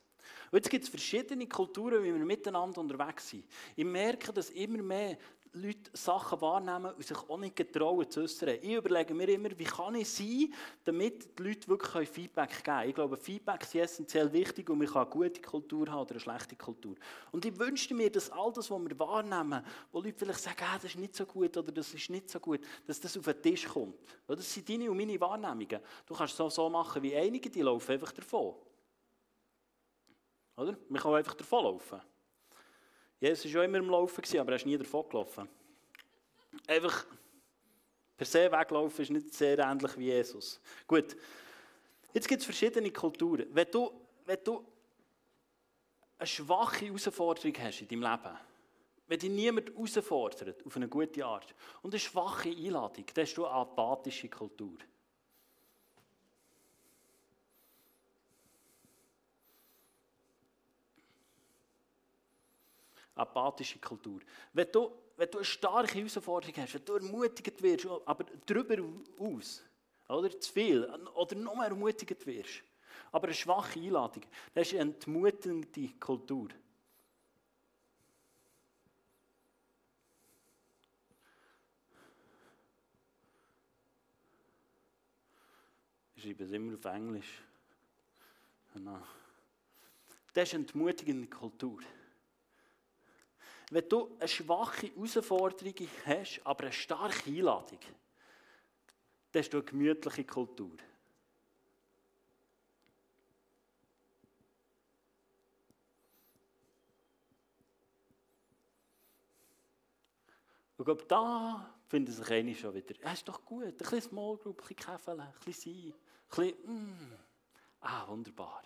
[0.51, 3.47] Und jetzt gibt es verschiedene Kulturen, wie wir miteinander unterwegs sind.
[3.77, 5.16] Ich merke, dass immer mehr
[5.53, 8.59] Leute Sachen wahrnehmen und sich auch nicht getrauen zu äußern.
[8.62, 12.88] Ich überlege mir immer, wie kann ich sein, damit die Leute wirklich Feedback geben können.
[12.88, 16.20] Ich glaube, Feedback ist essentiell wichtig und man kann eine gute Kultur haben oder eine
[16.20, 16.94] schlechte Kultur.
[17.32, 20.76] Und ich wünschte mir, dass all das, was wir wahrnehmen, wo Leute vielleicht sagen, ah,
[20.76, 23.42] das ist nicht so gut oder das ist nicht so gut, dass das auf den
[23.42, 23.96] Tisch kommt.
[24.28, 25.80] Das sind deine und meine Wahrnehmungen.
[26.07, 28.55] Du kannst es so machen wie einige, die laufen einfach davon.
[30.57, 30.76] Oder?
[30.88, 32.01] Man kann einfach davonlaufen.
[33.21, 35.49] Jesus war schon immer im Laufen, aber er ist nie davon gelaufen.
[36.66, 37.07] Einfach
[38.16, 40.61] per se weglaufen ist nicht sehr ähnlich wie Jesus.
[40.87, 41.16] Gut,
[42.14, 43.47] jetzt gibt es verschiedene Kulturen.
[43.51, 43.93] Wenn du,
[44.25, 44.64] wenn du
[46.18, 48.39] eine schwache Herausforderung hast in deinem Leben,
[49.07, 53.45] wenn dich niemand herausfordert auf eine gute Art und eine schwache Einladung, dann hast du
[53.45, 54.77] eine apathische Kultur.
[63.21, 64.21] Apathische Kultur.
[64.53, 68.77] Wenn du, wenn du eine starke Herausforderung hast, wenn du ermutigt wirst, aber darüber
[69.18, 69.62] aus,
[70.09, 72.62] oder zu viel, oder noch mehr ermutigt wirst,
[73.12, 76.49] aber eine schwache Einladung, das ist eine entmutigende Kultur.
[86.14, 87.43] Ich schreibe es immer auf Englisch.
[88.75, 89.01] Genau.
[90.35, 91.81] Das ist eine entmutigende Kultur.
[93.71, 97.79] Wenn du eine schwache Herausforderung hast, aber eine starke Einladung,
[99.31, 100.77] dann hast du eine gemütliche Kultur.
[110.77, 112.95] Und glaube, da finden sich einige schon wieder.
[113.03, 113.64] Ja, ist doch gut.
[113.64, 117.12] Ein bisschen Small Group, ein bisschen Käfeln, ein bisschen sein, ein bisschen, mm.
[117.83, 118.62] Ah, wunderbar.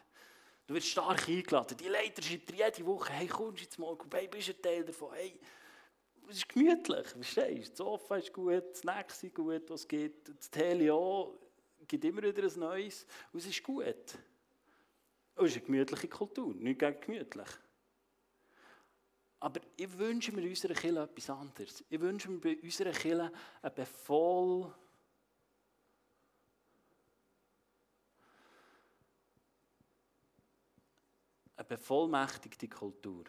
[0.67, 1.77] Du wirst stark eingeladen.
[1.77, 5.12] Die Leiter schreibt dir jede Woche, hey, kommst jetzt mal, hey, bist ein Teil davon?
[5.12, 5.39] Hey,
[6.29, 7.69] es ist gemütlich, verstehst du?
[7.69, 10.29] Das Sofa ist gut, das Snacks sind gut, was gibt.
[10.29, 11.39] Das Telio
[11.87, 13.85] gibt immer wieder ein Neues und es ist gut.
[15.37, 17.49] Und es ist eine gemütliche Kultur, nicht gegen gemütlich.
[19.41, 21.85] Aber ich wünsche mir unserer Kirche etwas anderes.
[21.91, 24.73] Ich wünsche mir bei unserer Kirche eine bevoll
[31.69, 33.25] eine bevollmächtigte Kultur.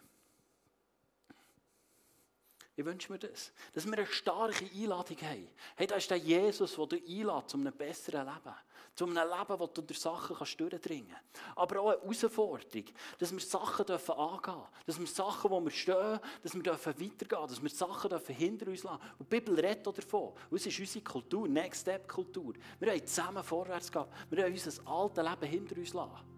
[2.77, 3.53] Ich wünsche mir das.
[3.73, 5.47] Dass wir eine starke Einladung haben.
[5.77, 8.55] Hey, da ist der Jesus, der dich einlädt zu einem besseren Leben.
[8.95, 11.57] Zu einem Leben, wo du durch Sachen kannst durchdringen kannst.
[11.57, 12.85] Aber auch eine Herausforderung,
[13.17, 14.67] dass wir Sachen dürfen angehen dürfen.
[14.85, 17.47] Dass wir Sachen, wo wir stehen, dass wir dürfen weitergehen dürfen.
[17.47, 19.01] Dass wir Sachen dürfen hinter uns lassen.
[19.19, 20.33] Und die Bibel redet davon.
[20.49, 22.53] Und es ist unsere Kultur, Next Step Kultur.
[22.79, 24.05] Wir wollen zusammen vorwärts gehen.
[24.29, 26.34] Wir wollen unser altes Leben hinter uns lassen.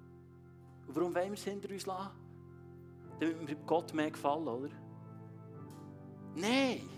[0.87, 2.11] Und warum wollen wir es hinter uns lassen?
[3.19, 4.69] Damit wir Gott mehr gefallen, oder?
[6.35, 6.96] Nein!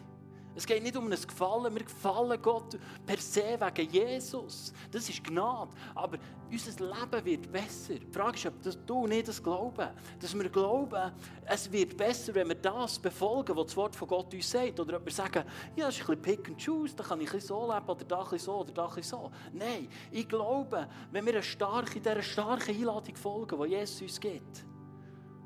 [0.60, 1.74] Es geht nicht um ein Gefallen.
[1.74, 4.74] Wir gefallen Gott per se wegen Jesus.
[4.91, 5.72] Das ist Gnade.
[5.95, 6.18] Aber
[6.51, 7.93] unser Leben wird besser.
[7.93, 9.88] Die Frage ist, ob das du nicht das glauben.
[10.20, 11.14] Dass wir glauben,
[11.45, 14.78] es wird besser, wenn wir das befolgen, was das Wort von Gott uns sagt.
[14.82, 15.45] Oder ob wir sagen,
[15.78, 18.03] ja, das ist ein bisschen Pick and Choose, da kann ich ein so leben, oder
[18.03, 19.32] da ein so, oder da ein so.
[19.53, 24.66] Nein, ich glaube, wenn wir eine starke, dieser starken Einladung folgen, die Jesus uns gibt,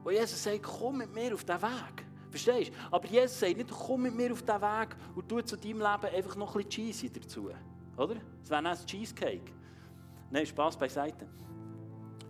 [0.03, 2.95] wo Jesus sagt, komm mit mir auf diesen Weg Verstehst du?
[2.95, 6.15] Aber Jesus sagt nicht, komm mit mir auf diesen Weg und tu zu deinem Leben
[6.15, 7.51] einfach noch ein bisschen Cheese dazu.
[7.95, 8.15] Oder?
[8.41, 9.51] Das wäre ein Cheesecake.
[10.31, 11.27] Nein, Spaß beiseite.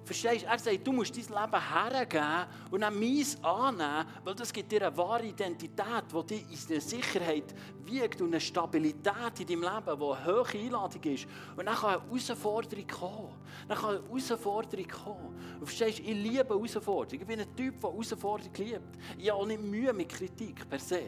[0.06, 0.47] Verstehst du?
[0.47, 4.88] Er sagt, du musst dein Leben hergeben und dann meins annehmen, weil das gibt dir
[4.88, 9.99] eine wahre Identität, die dich in der Sicherheit wiegt und eine Stabilität in deinem Leben,
[9.99, 11.26] die eine hohe Einladung ist.
[11.56, 13.30] Und dann kann eine Herausforderung kommen.
[13.70, 15.36] Dann kann eine Herausforderung kommen.
[15.62, 17.22] Und verstehst du, ich liebe Herausforderungen.
[17.22, 18.97] Ich bin ein Typ, der Herausforderungen liebt.
[19.18, 21.01] Ich habe auch nicht Mühe mit Kritik per se.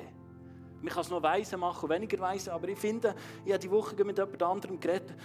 [0.81, 3.95] Man kann es noch weise machen, weniger weise, aber ich finde, ich habe die Woche
[4.05, 5.15] mit jemand anderem geredet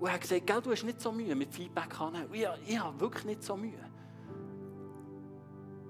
[0.00, 2.28] und er hat gesagt, Gell, du hast nicht so Mühe mit Feedback annehmen.
[2.32, 3.84] Ich, ich habe wirklich nicht so Mühe.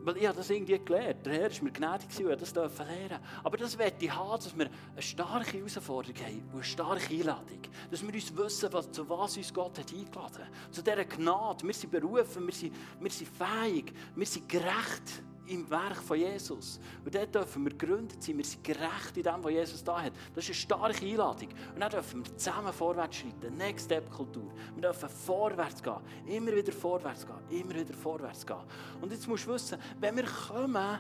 [0.03, 1.27] Weil ich habe das irgendwie gelernt.
[1.27, 3.19] Der Herr ist mir gnädig und ich das lernen.
[3.45, 7.61] Aber das werde ich haben, dass wir eine starke Herausforderung haben und eine starke Einladung.
[7.91, 10.75] Dass wir uns wissen, was, zu was uns Gott hat eingeladen hat.
[10.75, 11.67] Zu dieser Gnade.
[11.67, 16.81] Wir sind berufen, wir sind, wir sind fähig, wir sind gerecht im Werk von Jesus.
[17.05, 18.39] Und dort dürfen wir gegründet sein.
[18.39, 20.13] Wir sind gerecht in dem, was Jesus da hat.
[20.35, 21.49] Das ist eine starke Einladung.
[21.75, 23.57] Und dann dürfen wir zusammen vorwärts schreiten.
[23.57, 24.51] Next Step Kultur.
[24.75, 26.01] Wir dürfen vorwärts gehen.
[26.27, 27.61] Immer wieder vorwärts gehen.
[27.61, 28.57] Immer wieder vorwärts gehen.
[29.01, 30.99] Und jetzt musst du wissen, wenn wir kommen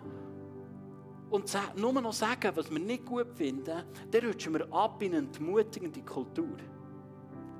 [1.30, 5.26] und nur noch sagen, was wir nicht gut finden, dann rutschen wir ab in eine
[5.26, 6.56] entmutigende Kultur.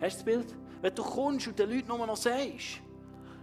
[0.01, 0.57] Hast du das Bild?
[0.81, 2.81] Wenn du kommst und den Leuten nur noch sagst,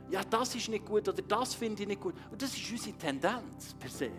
[0.09, 2.13] ja, das ist nicht gut oder das finde ich nicht gut.
[2.31, 4.11] Und das ist unsere Tendenz per se.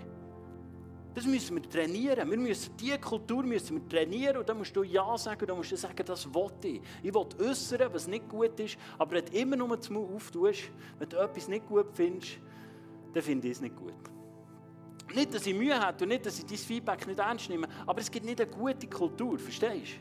[1.15, 2.29] Das müssen wir trainieren.
[2.29, 5.73] Wir müssen diese Kultur müssen wir trainieren und dann musst du Ja sagen dann musst
[5.73, 6.83] du sagen, das will ich.
[7.03, 10.71] Ich will äußern, was nicht gut ist, aber wenn du immer nur den Mund auftust,
[10.99, 12.39] wenn du etwas nicht gut findest,
[13.15, 13.95] dann finde ich es nicht gut.
[15.15, 18.01] Nicht, dass ich Mühe habe und nicht, dass ich dein Feedback nicht ernst nehme, aber
[18.01, 19.93] es gibt nicht eine gute Kultur, verstehst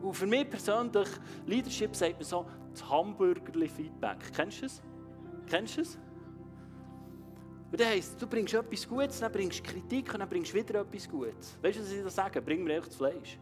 [0.00, 0.06] du?
[0.06, 1.08] Und für mich persönlich,
[1.46, 4.18] Leadership sagt man so, das Hamburgerli Feedback.
[4.34, 4.82] Kennst du es?
[5.46, 5.98] Kennst du es?
[7.70, 10.58] Und das heisst, du bringst etwas Gutes, dann bringst du Kritik und dann bringst du
[10.58, 11.56] wieder etwas Gutes.
[11.62, 12.42] Weißt du, was ich da sage?
[12.42, 13.38] Bring mir echt das Fleisch.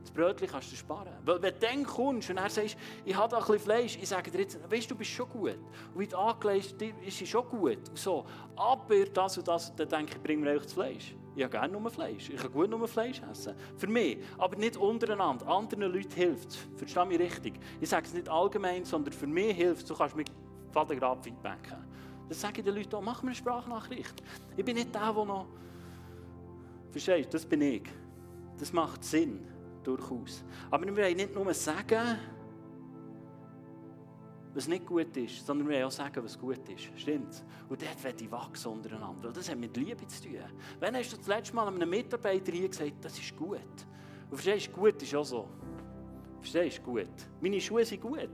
[0.00, 1.14] Das Brötchen kannst du sparen.
[1.24, 4.08] Weil wenn du dann kommst und er sagst, ich habe da ein bisschen Fleisch, ich
[4.08, 5.58] sage dir jetzt, weißt du, du bist schon gut.
[5.94, 7.88] Und wie du angelegt bist, ist schon gut.
[7.88, 8.24] Und so.
[8.54, 11.16] Aber das und das, dann denke ich, bring mir echt das Fleisch.
[11.36, 12.30] Ich habe gerne nur Fleisch.
[12.30, 13.54] Ich kann gut nur Fleisch essen.
[13.76, 14.18] Für mich.
[14.38, 15.46] Aber nicht untereinander.
[15.48, 16.58] Anderen Leuten hilft es.
[16.76, 17.54] Verstehe mich richtig.
[17.80, 19.88] Ich sage es nicht allgemein, sondern für mich hilft es.
[19.88, 20.30] Du kannst mit
[20.70, 21.84] Vater gerade feedbacken.
[22.28, 24.22] Dann sage ich den Leuten auch, mach mir eine Sprachnachricht.
[24.56, 25.46] Ich bin nicht der, der noch...
[26.90, 27.32] Verstehst du?
[27.32, 27.82] Das bin ich.
[28.58, 29.46] Das macht Sinn.
[29.82, 30.42] Durchaus.
[30.70, 32.18] Aber wir wollen nicht nur sagen,
[34.54, 36.88] was nicht gut ist, sondern wir auch sagen, was gut ist.
[36.96, 37.42] Stimmt?
[37.68, 39.32] Und dort wird ich wachsen untereinander.
[39.32, 40.38] Das hat mit Liebe zu tun.
[40.78, 43.58] Wann hast du das letzte Mal einem Mitarbeiter hier gesagt, das ist gut?
[44.30, 45.48] Und verstehst du, gut ist auch so.
[46.40, 47.10] Verstehst du, gut.
[47.40, 48.28] Meine Schuhe sind gut.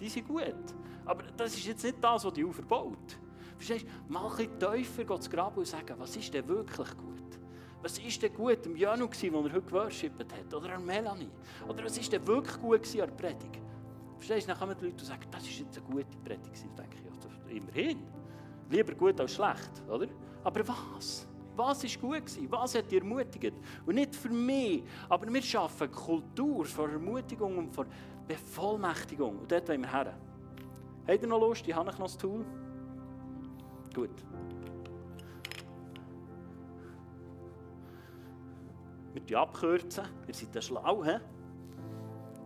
[0.00, 0.74] Die sind gut.
[1.04, 3.18] Aber das ist jetzt nicht das, was die verbaut.
[3.56, 4.12] Verstehst du?
[4.12, 7.38] Mal ein bisschen tiefer ins Graben und sagen, was ist denn wirklich gut?
[7.82, 10.54] Was ist denn gut am Janu, der heute geworshippt hat?
[10.54, 11.30] Oder an Melanie?
[11.68, 13.60] Oder was ist denn wirklich gut an der Predigt?
[14.18, 14.52] Verstehst du?
[14.52, 16.64] Dann kommen die Leute und sagen, das ist jetzt eine gute Predigt.
[16.64, 18.02] Dann denke ich, ja, immerhin.
[18.70, 20.08] Lieber gut als schlecht, oder?
[20.42, 21.28] Aber was?
[21.54, 22.50] Was ist gut gewesen?
[22.50, 23.54] Was hat dich ermutigt?
[23.86, 27.86] Und nicht für mich, aber wir schaffen Kultur von Ermutigung und von
[28.26, 29.38] Bevollmächtigung.
[29.38, 30.18] Und dort wollen wir her.
[31.06, 31.66] Habt ihr noch Lust?
[31.66, 32.44] Ich habe noch das Tool.
[33.94, 34.10] Gut.
[39.14, 40.04] Wir die abkürzen.
[40.26, 41.20] Ihr seid ja schlau, hä?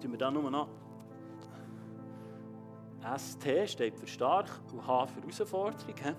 [0.00, 0.68] Tun wir da nur noch.
[3.02, 5.78] ST steht für stark und H für Herausforderung.
[5.86, 6.12] He?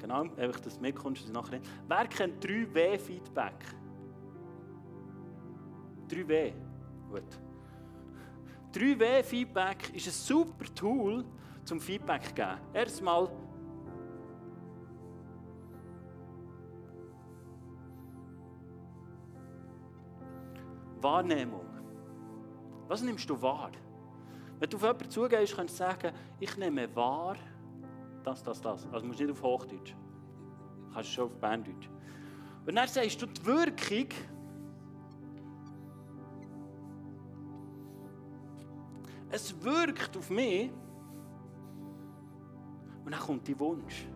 [0.00, 3.54] Genau, einfach, dass du mitkommst, dass nachher Wer kennt 3W-Feedback?
[6.08, 6.52] 3W.
[7.10, 7.22] Gut.
[8.74, 11.24] 3W-Feedback ist ein super Tool
[11.64, 12.58] zum Feedback zu geben.
[12.72, 13.28] Erstmal
[21.00, 21.66] Wahrnehmung.
[22.88, 23.70] Was nimmst du wahr?
[24.64, 26.10] Wenn du auf jemanden zugehst, kannst du sagen,
[26.40, 27.36] ich nehme wahr,
[28.22, 28.88] das, das, das.
[28.90, 29.92] Also musst du nicht auf Hochdeutsch.
[29.92, 31.90] Du kannst schon auf Berndeutsch.
[32.64, 34.08] Und dann sagst du die Wirkung,
[39.28, 40.70] es wirkt auf mich
[43.04, 44.06] und dann kommt die Wunsch.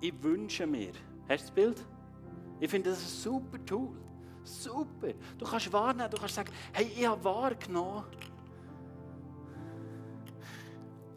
[0.00, 0.90] Ich wünsche mir.
[1.28, 1.86] Hast du das Bild?
[2.58, 4.02] Ich finde das ein super Tool.
[4.44, 5.12] Super.
[5.38, 8.04] Du kannst wahrnehmen, du kannst sagen, hey, ich habe wahrgenommen.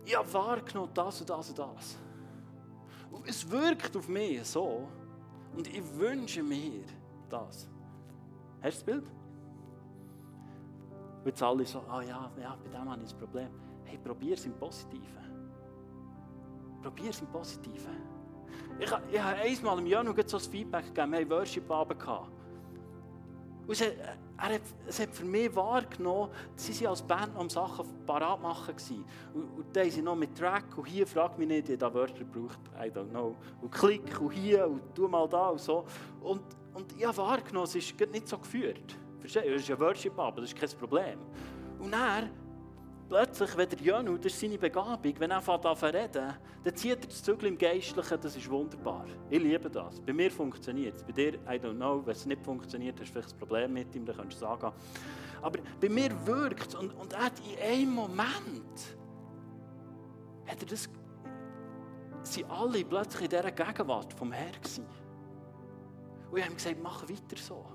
[0.05, 1.97] Ich habe wahrgenommen das und das und das.
[3.11, 4.87] Und es wirkt auf mich so.
[5.55, 6.83] Und ich wünsche mir
[7.29, 7.67] das.
[8.61, 9.03] Hast du das Bild?
[11.19, 13.49] Und jetzt alle so, ah ja, ja, bei dem habe ich ein Problem.
[13.85, 15.49] Hey, probier es im Positiven.
[16.83, 18.15] Probier es im Positiven.
[18.77, 21.11] Ich, ich habe einmal im Januar so ein Feedback gegeben.
[21.11, 22.03] Wir hatten Worship-Abend.
[23.67, 23.93] Und hat,
[24.37, 28.75] er hat, es hat für mich wahrgenommen, sie waren als Band am Sachen parat machen.
[29.33, 32.23] Und, und dann sind noch mit Track und hier, frag mich nicht, ich da Wörter
[32.23, 33.35] braucht, I don't know.
[33.61, 35.85] Und Klick und hier und tu mal da und so.
[36.21, 36.41] Und,
[36.73, 38.95] und ich habe wahrgenommen, es ist nicht so geführt.
[39.19, 39.53] Verstehst du?
[39.55, 41.19] Es ist ein Worship-Abend, das ist kein Problem.
[41.79, 42.29] Und er
[43.07, 46.33] plötzlich, wenn der Jönu, das ist seine Begabung, wenn er anfängt zu reden,
[46.63, 49.05] dann zieht er das Zügel im Geistlichen, das ist wunderbar.
[49.29, 49.99] Ich liebe das.
[50.01, 51.03] Bei mir funktioniert es.
[51.03, 53.95] Bei dir, I don't know, wenn es nicht funktioniert, hast du vielleicht ein Problem mit
[53.95, 54.71] ihm, dann kannst du sagen.
[55.41, 58.97] Aber bei mir wirkt es und, und er hat in einem Moment,
[60.47, 60.89] hat er das,
[62.23, 64.85] sind alle plötzlich in dieser Gegenwart vom Herrn gewesen.
[66.31, 67.65] Und ich habe ihm gesagt, mach weiter so.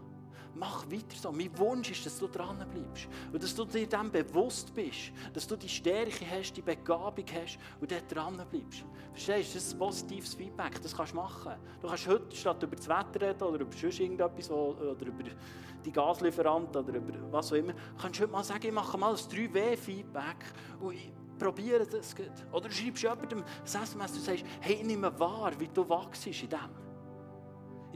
[0.54, 1.32] Mach weiter so.
[1.32, 3.08] Mein Wunsch ist, dass du dran bleibst.
[3.32, 5.12] Und dass du dir dem bewusst bist.
[5.32, 8.84] Dass du die Stärke hast, die Begabung hast und dort dran bleibst.
[9.12, 9.54] Verstehst du?
[9.54, 10.82] Das ist ein positives Feedback.
[10.82, 11.52] Das kannst du machen.
[11.80, 15.24] Du kannst heute statt über das Wetter reden oder über sonst irgendetwas oder über
[15.84, 19.12] die Gaslieferant oder über was auch immer, kannst du heute mal sagen, ich mache mal
[19.12, 20.44] ein 3W-Feedback
[20.80, 22.14] und ich probiere das.
[22.52, 26.26] Oder du schreibst jemandem das SMS und sagst, hey, ich nehme wahr, wie du wachst
[26.26, 26.89] in dem.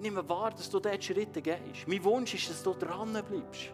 [0.04, 1.88] Nehme wahr, dass du diese Schritte gehst.
[1.88, 3.72] Mein Wunsch ist, dass du dran bleibst.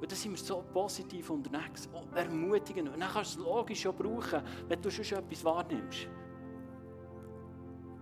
[0.00, 2.88] Und dann sind wir so positiv unterwegs, oh, ermutigend.
[2.88, 6.08] Und dann kannst du es logisch auch brauchen, wenn du schon etwas wahrnimmst.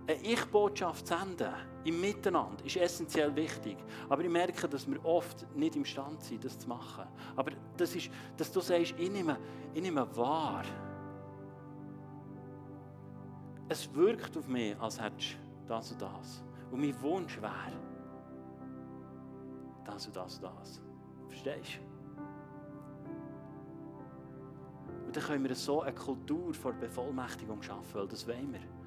[0.07, 3.75] Eine Ich-Botschaft senden, im Miteinander, ist essentiell wichtig.
[4.07, 7.09] Aber ich merke, dass wir oft nicht imstande sind, das zu machen.
[7.35, 9.37] Aber das ist, dass du sagst, ich nehme,
[9.73, 10.63] ich nehme wahr,
[13.71, 16.43] es wirkt auf mich, als hättest du das und das.
[16.71, 17.71] Und mein Wunsch wäre,
[19.85, 20.81] das und das und das.
[21.29, 21.91] Verstehst du?
[25.05, 28.80] Und dann können wir so eine Kultur vor Bevollmächtigung schaffen, weil das wollen wir.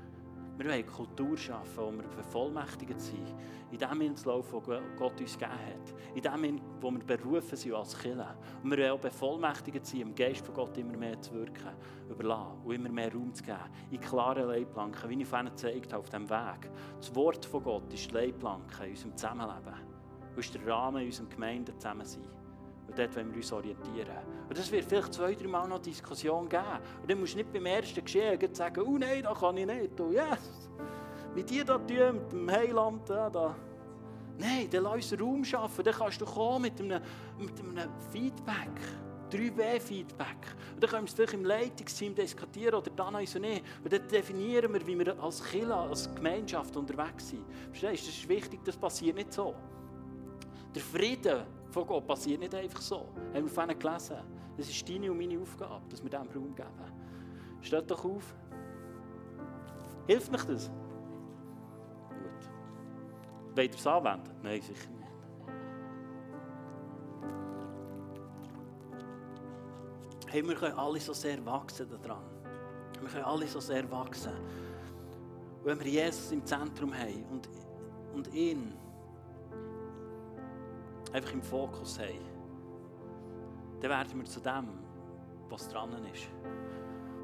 [0.57, 3.35] Wir wollen Kultur schaffen, wo wir bevollmächtigt sind,
[3.73, 5.95] in dem Hinslauf, den Gott uns gegeben hat.
[6.15, 8.37] In dem, wo wir berufen sind als Kirche.
[8.63, 11.71] Und wir wollen auch bevollmächtigt sein, im Geist von Gott immer mehr zu wirken,
[12.09, 13.59] überlassen und immer mehr Raum zu geben.
[13.91, 16.71] In klaren Leitplanken, wie ich vorhin gezeigt habe, auf diesem Weg.
[16.99, 19.75] Das Wort von Gott ist die Leitplanke in unserem Zusammenleben.
[20.31, 22.44] Und ist der Rahmen in unserer Gemeinde zusammen sein.
[22.95, 24.17] Und dort wollen wir uns orientieren.
[24.49, 26.63] Und es wird vielleicht zwei, drei Mal noch Diskussion geben.
[27.03, 30.01] Und dann musst du nicht beim ersten Geschehen sagen, oh nein, das kann ich nicht.
[30.01, 30.71] Oh yes,
[31.35, 33.09] wie die da tun, mit dem Heiland.
[33.09, 33.57] Ja, da.
[34.39, 35.85] Nein, dann lass uns Raum schaffen.
[35.85, 37.03] Dann kannst du kommen mit einem,
[37.37, 38.81] mit einem Feedback.
[39.33, 40.55] 3W-Feedback.
[40.75, 43.65] Und dann können wir es vielleicht im Leitungsteam diskutieren oder dann uns nicht.
[43.83, 47.45] Und dann definieren wir, wie wir als Killer, als Gemeinschaft unterwegs sind.
[47.73, 48.07] Verstehst du?
[48.07, 49.53] Das ist wichtig, das passiert nicht so.
[50.73, 53.09] Der Frieden von Gott passiert nicht einfach so.
[53.35, 54.17] Haben wir vorhin gelesen.
[54.57, 56.69] Das ist deine und meine Aufgabe, dass wir dem Raum geben.
[57.61, 58.35] Steht doch auf.
[60.07, 60.71] Hilft mich das?
[62.09, 63.57] Gut.
[63.57, 64.31] Wollt ihr es anwenden?
[64.43, 65.05] Nein, sicher nicht.
[70.29, 72.23] Hey, wir können alle so sehr wachsen daran.
[73.01, 74.33] Wir können alle so sehr wachsen.
[75.65, 77.49] Wenn wir Jesus im Zentrum haben und,
[78.15, 78.75] und ihn
[81.15, 82.19] einfach im Fokus haben,
[83.81, 84.69] dann werden wir zu dem,
[85.49, 86.29] was dran ist.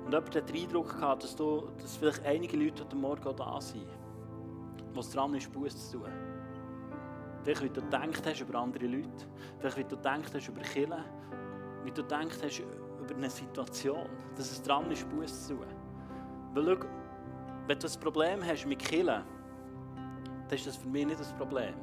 [0.04, 3.60] Und jemand hat den Eindruck gehabt, dass, du, dass vielleicht einige Leute heute Morgen da
[3.60, 3.88] sind,
[4.94, 6.10] was dran ist, Buß zu tun.
[7.42, 9.26] Vielleicht, wie du gedacht hast über andere Leute,
[9.58, 11.04] vielleicht, wie du gedacht hast über Killen,
[11.84, 15.66] wie du gedacht hast über eine Situation, dass es dran ist, Buß zu tun.
[16.54, 16.86] Weil schau,
[17.66, 19.24] wenn du ein Problem hast mit Killen,
[20.48, 21.74] dann ist das für mich nicht das Problem.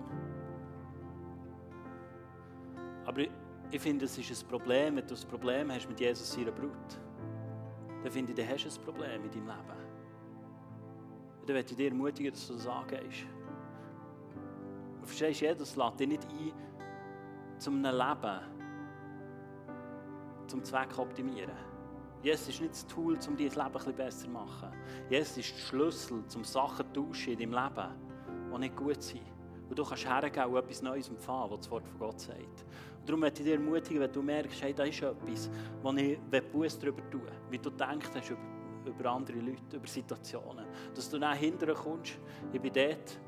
[3.71, 6.71] Ich, finde, es ist ein Problem, wenn du ein Problem hast mit Jesus seiner Brut.
[8.03, 9.77] Dann finde ich, dann hast du ein Problem in deinem Leben.
[11.41, 13.25] Und dann möchte ich dir ermutigen, dass du das angehst.
[15.01, 16.53] Du verstehst, Jesus lädt dich nicht ein,
[17.59, 18.39] zum einem Leben,
[20.47, 21.67] zum Zweck optimieren.
[22.21, 24.69] Jesus ist nicht das Tool, um dein Leben ein bisschen besser zu machen.
[25.09, 29.36] Jesus ist der Schlüssel, um Sachen zu tauschen in deinem Leben, die nicht gut sind.
[29.69, 32.65] Und du kannst hergehen und etwas Neues empfangen, was das Wort von Gott sagt.
[32.99, 35.49] Und darum möchte ich dir ermutigen, wenn du merkst, hey, da ist etwas,
[35.81, 36.17] wo ich
[36.51, 41.37] Buß darüber tue, wie du denkst über, über andere Leute, über Situationen, dass du dann
[41.37, 42.17] hinterher kommst,
[42.51, 43.19] ich bin dort,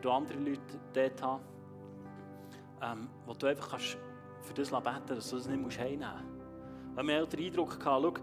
[0.00, 0.60] du andere Leute
[0.92, 1.40] dort hast,
[2.82, 3.96] ähm, wo du einfach kannst
[4.42, 6.96] für das beten kannst, dass du das nicht heimnehmen musst.
[6.96, 8.14] Weil wir den Eindruck gehabt, schau,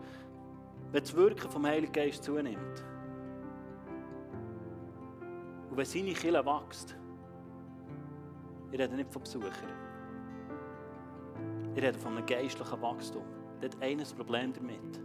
[0.91, 2.83] wenn das Wirken vom Heiligen Geist zunimmt
[5.69, 6.95] und wenn seine Kille wächst,
[8.71, 9.71] ich rede nicht von Besuchern.
[11.75, 13.23] Ich rede von einem geistlichen Wachstum.
[13.61, 14.99] Der hat eines Problem damit.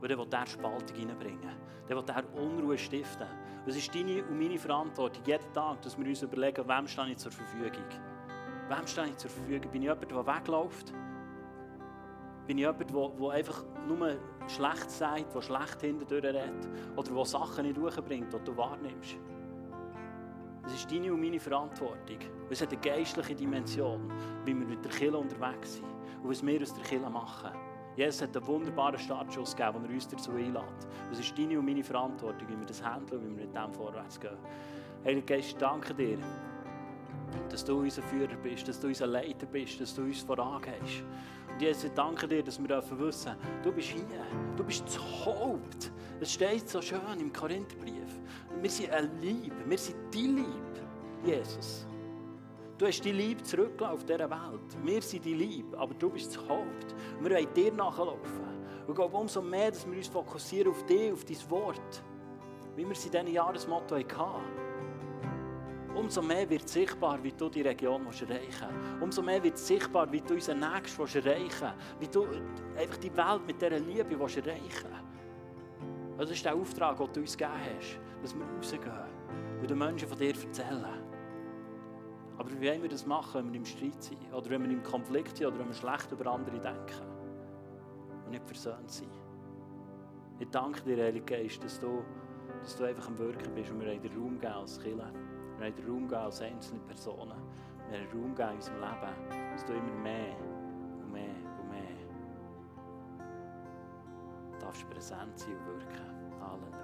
[0.00, 1.56] Und der will der Spaltung reinbringen.
[1.88, 3.26] Der will der Unruhe stiften.
[3.66, 7.18] es ist deine und meine Verantwortung, jeden Tag, dass wir uns überlegen, wem stehe ich
[7.18, 7.84] zur Verfügung.
[8.68, 9.70] Wem stehe ich zur Verfügung?
[9.70, 10.92] Bin ich jemand, der wegläuft?
[12.46, 14.16] Bin ich jemand, der, der einfach nur
[14.48, 16.68] schlecht sagt, der schlecht hinterdurch redet?
[16.96, 19.16] Oder der Sachen nicht durchbringt, die du wahrnimmst?
[20.62, 22.18] Das ist deine und meine Verantwortung.
[22.50, 24.10] es hat eine geistliche Dimension,
[24.44, 25.86] wie wir mit der Kille unterwegs sind
[26.22, 27.50] und was wir aus der Kille machen.
[27.96, 30.86] Jesus hat einen wunderbaren Startschuss gegeben, den er uns dazu einlädt.
[31.10, 33.72] Es ist deine und meine Verantwortung, wie wir das handeln und wie wir mit dem
[33.72, 34.38] vorwärts gehen.
[35.04, 36.18] Heiliger Geist, danke dir,
[37.48, 41.04] dass du unser Führer bist, dass du unser Leiter bist, dass du uns vorangehst.
[41.52, 44.04] Und Jesus, ich danke dir, dass wir dürfen wissen, du bist hier,
[44.56, 45.92] du bist das Haupt.
[46.20, 48.20] Es steht so schön im Korintherbrief.
[48.60, 50.80] Wir sind eine Liebe, wir sind die Liebe,
[51.24, 51.86] Jesus.
[52.78, 54.76] Du hast die Liebe zurückgelassen auf dieser Welt.
[54.82, 56.94] Wir sind die Liebe, aber du bist das Haupt.
[57.20, 58.42] Wir wollen dir nachlaufen.
[58.86, 62.02] Und ich glaube, umso mehr, dass wir uns fokussieren auf dich, auf dein Wort,
[62.74, 64.71] wie wir es in diesem Jahresmotto hatten.
[65.94, 69.02] Umso mehr wird sichtbar, wie du die Region erreichen willst.
[69.02, 72.00] Umso mehr wird sichtbar, wie du unseren Nächsten erreichen willst.
[72.00, 72.26] Wie du
[72.78, 74.86] einfach die Welt mit dieser Liebe erreichen willst.
[76.18, 78.92] Das ist der Auftrag, den du uns gegeben hast, dass wir rausgehen
[79.60, 80.84] und den Menschen von dir erzählen.
[82.38, 84.32] Aber wie wollen wir das machen, wenn wir im Streit sind?
[84.32, 85.46] Oder wenn wir im Konflikt sind?
[85.46, 87.06] Oder wenn wir schlecht über andere denken?
[88.24, 89.12] Und nicht versöhnt sind?
[90.38, 92.02] Ich danke dir, Heilige Geist, dass du,
[92.62, 95.12] dass du einfach am Wirken bist und wir haben Raum geben als Killer.
[95.62, 97.38] Wir haben Raum geben als einzelne Personen.
[97.88, 100.36] Wir haben Raum geben in unserem Leben, dass du immer mehr
[100.98, 101.82] und mehr und mehr
[104.58, 106.40] darfst präsent sein und wirken.
[106.40, 106.81] Halleluja.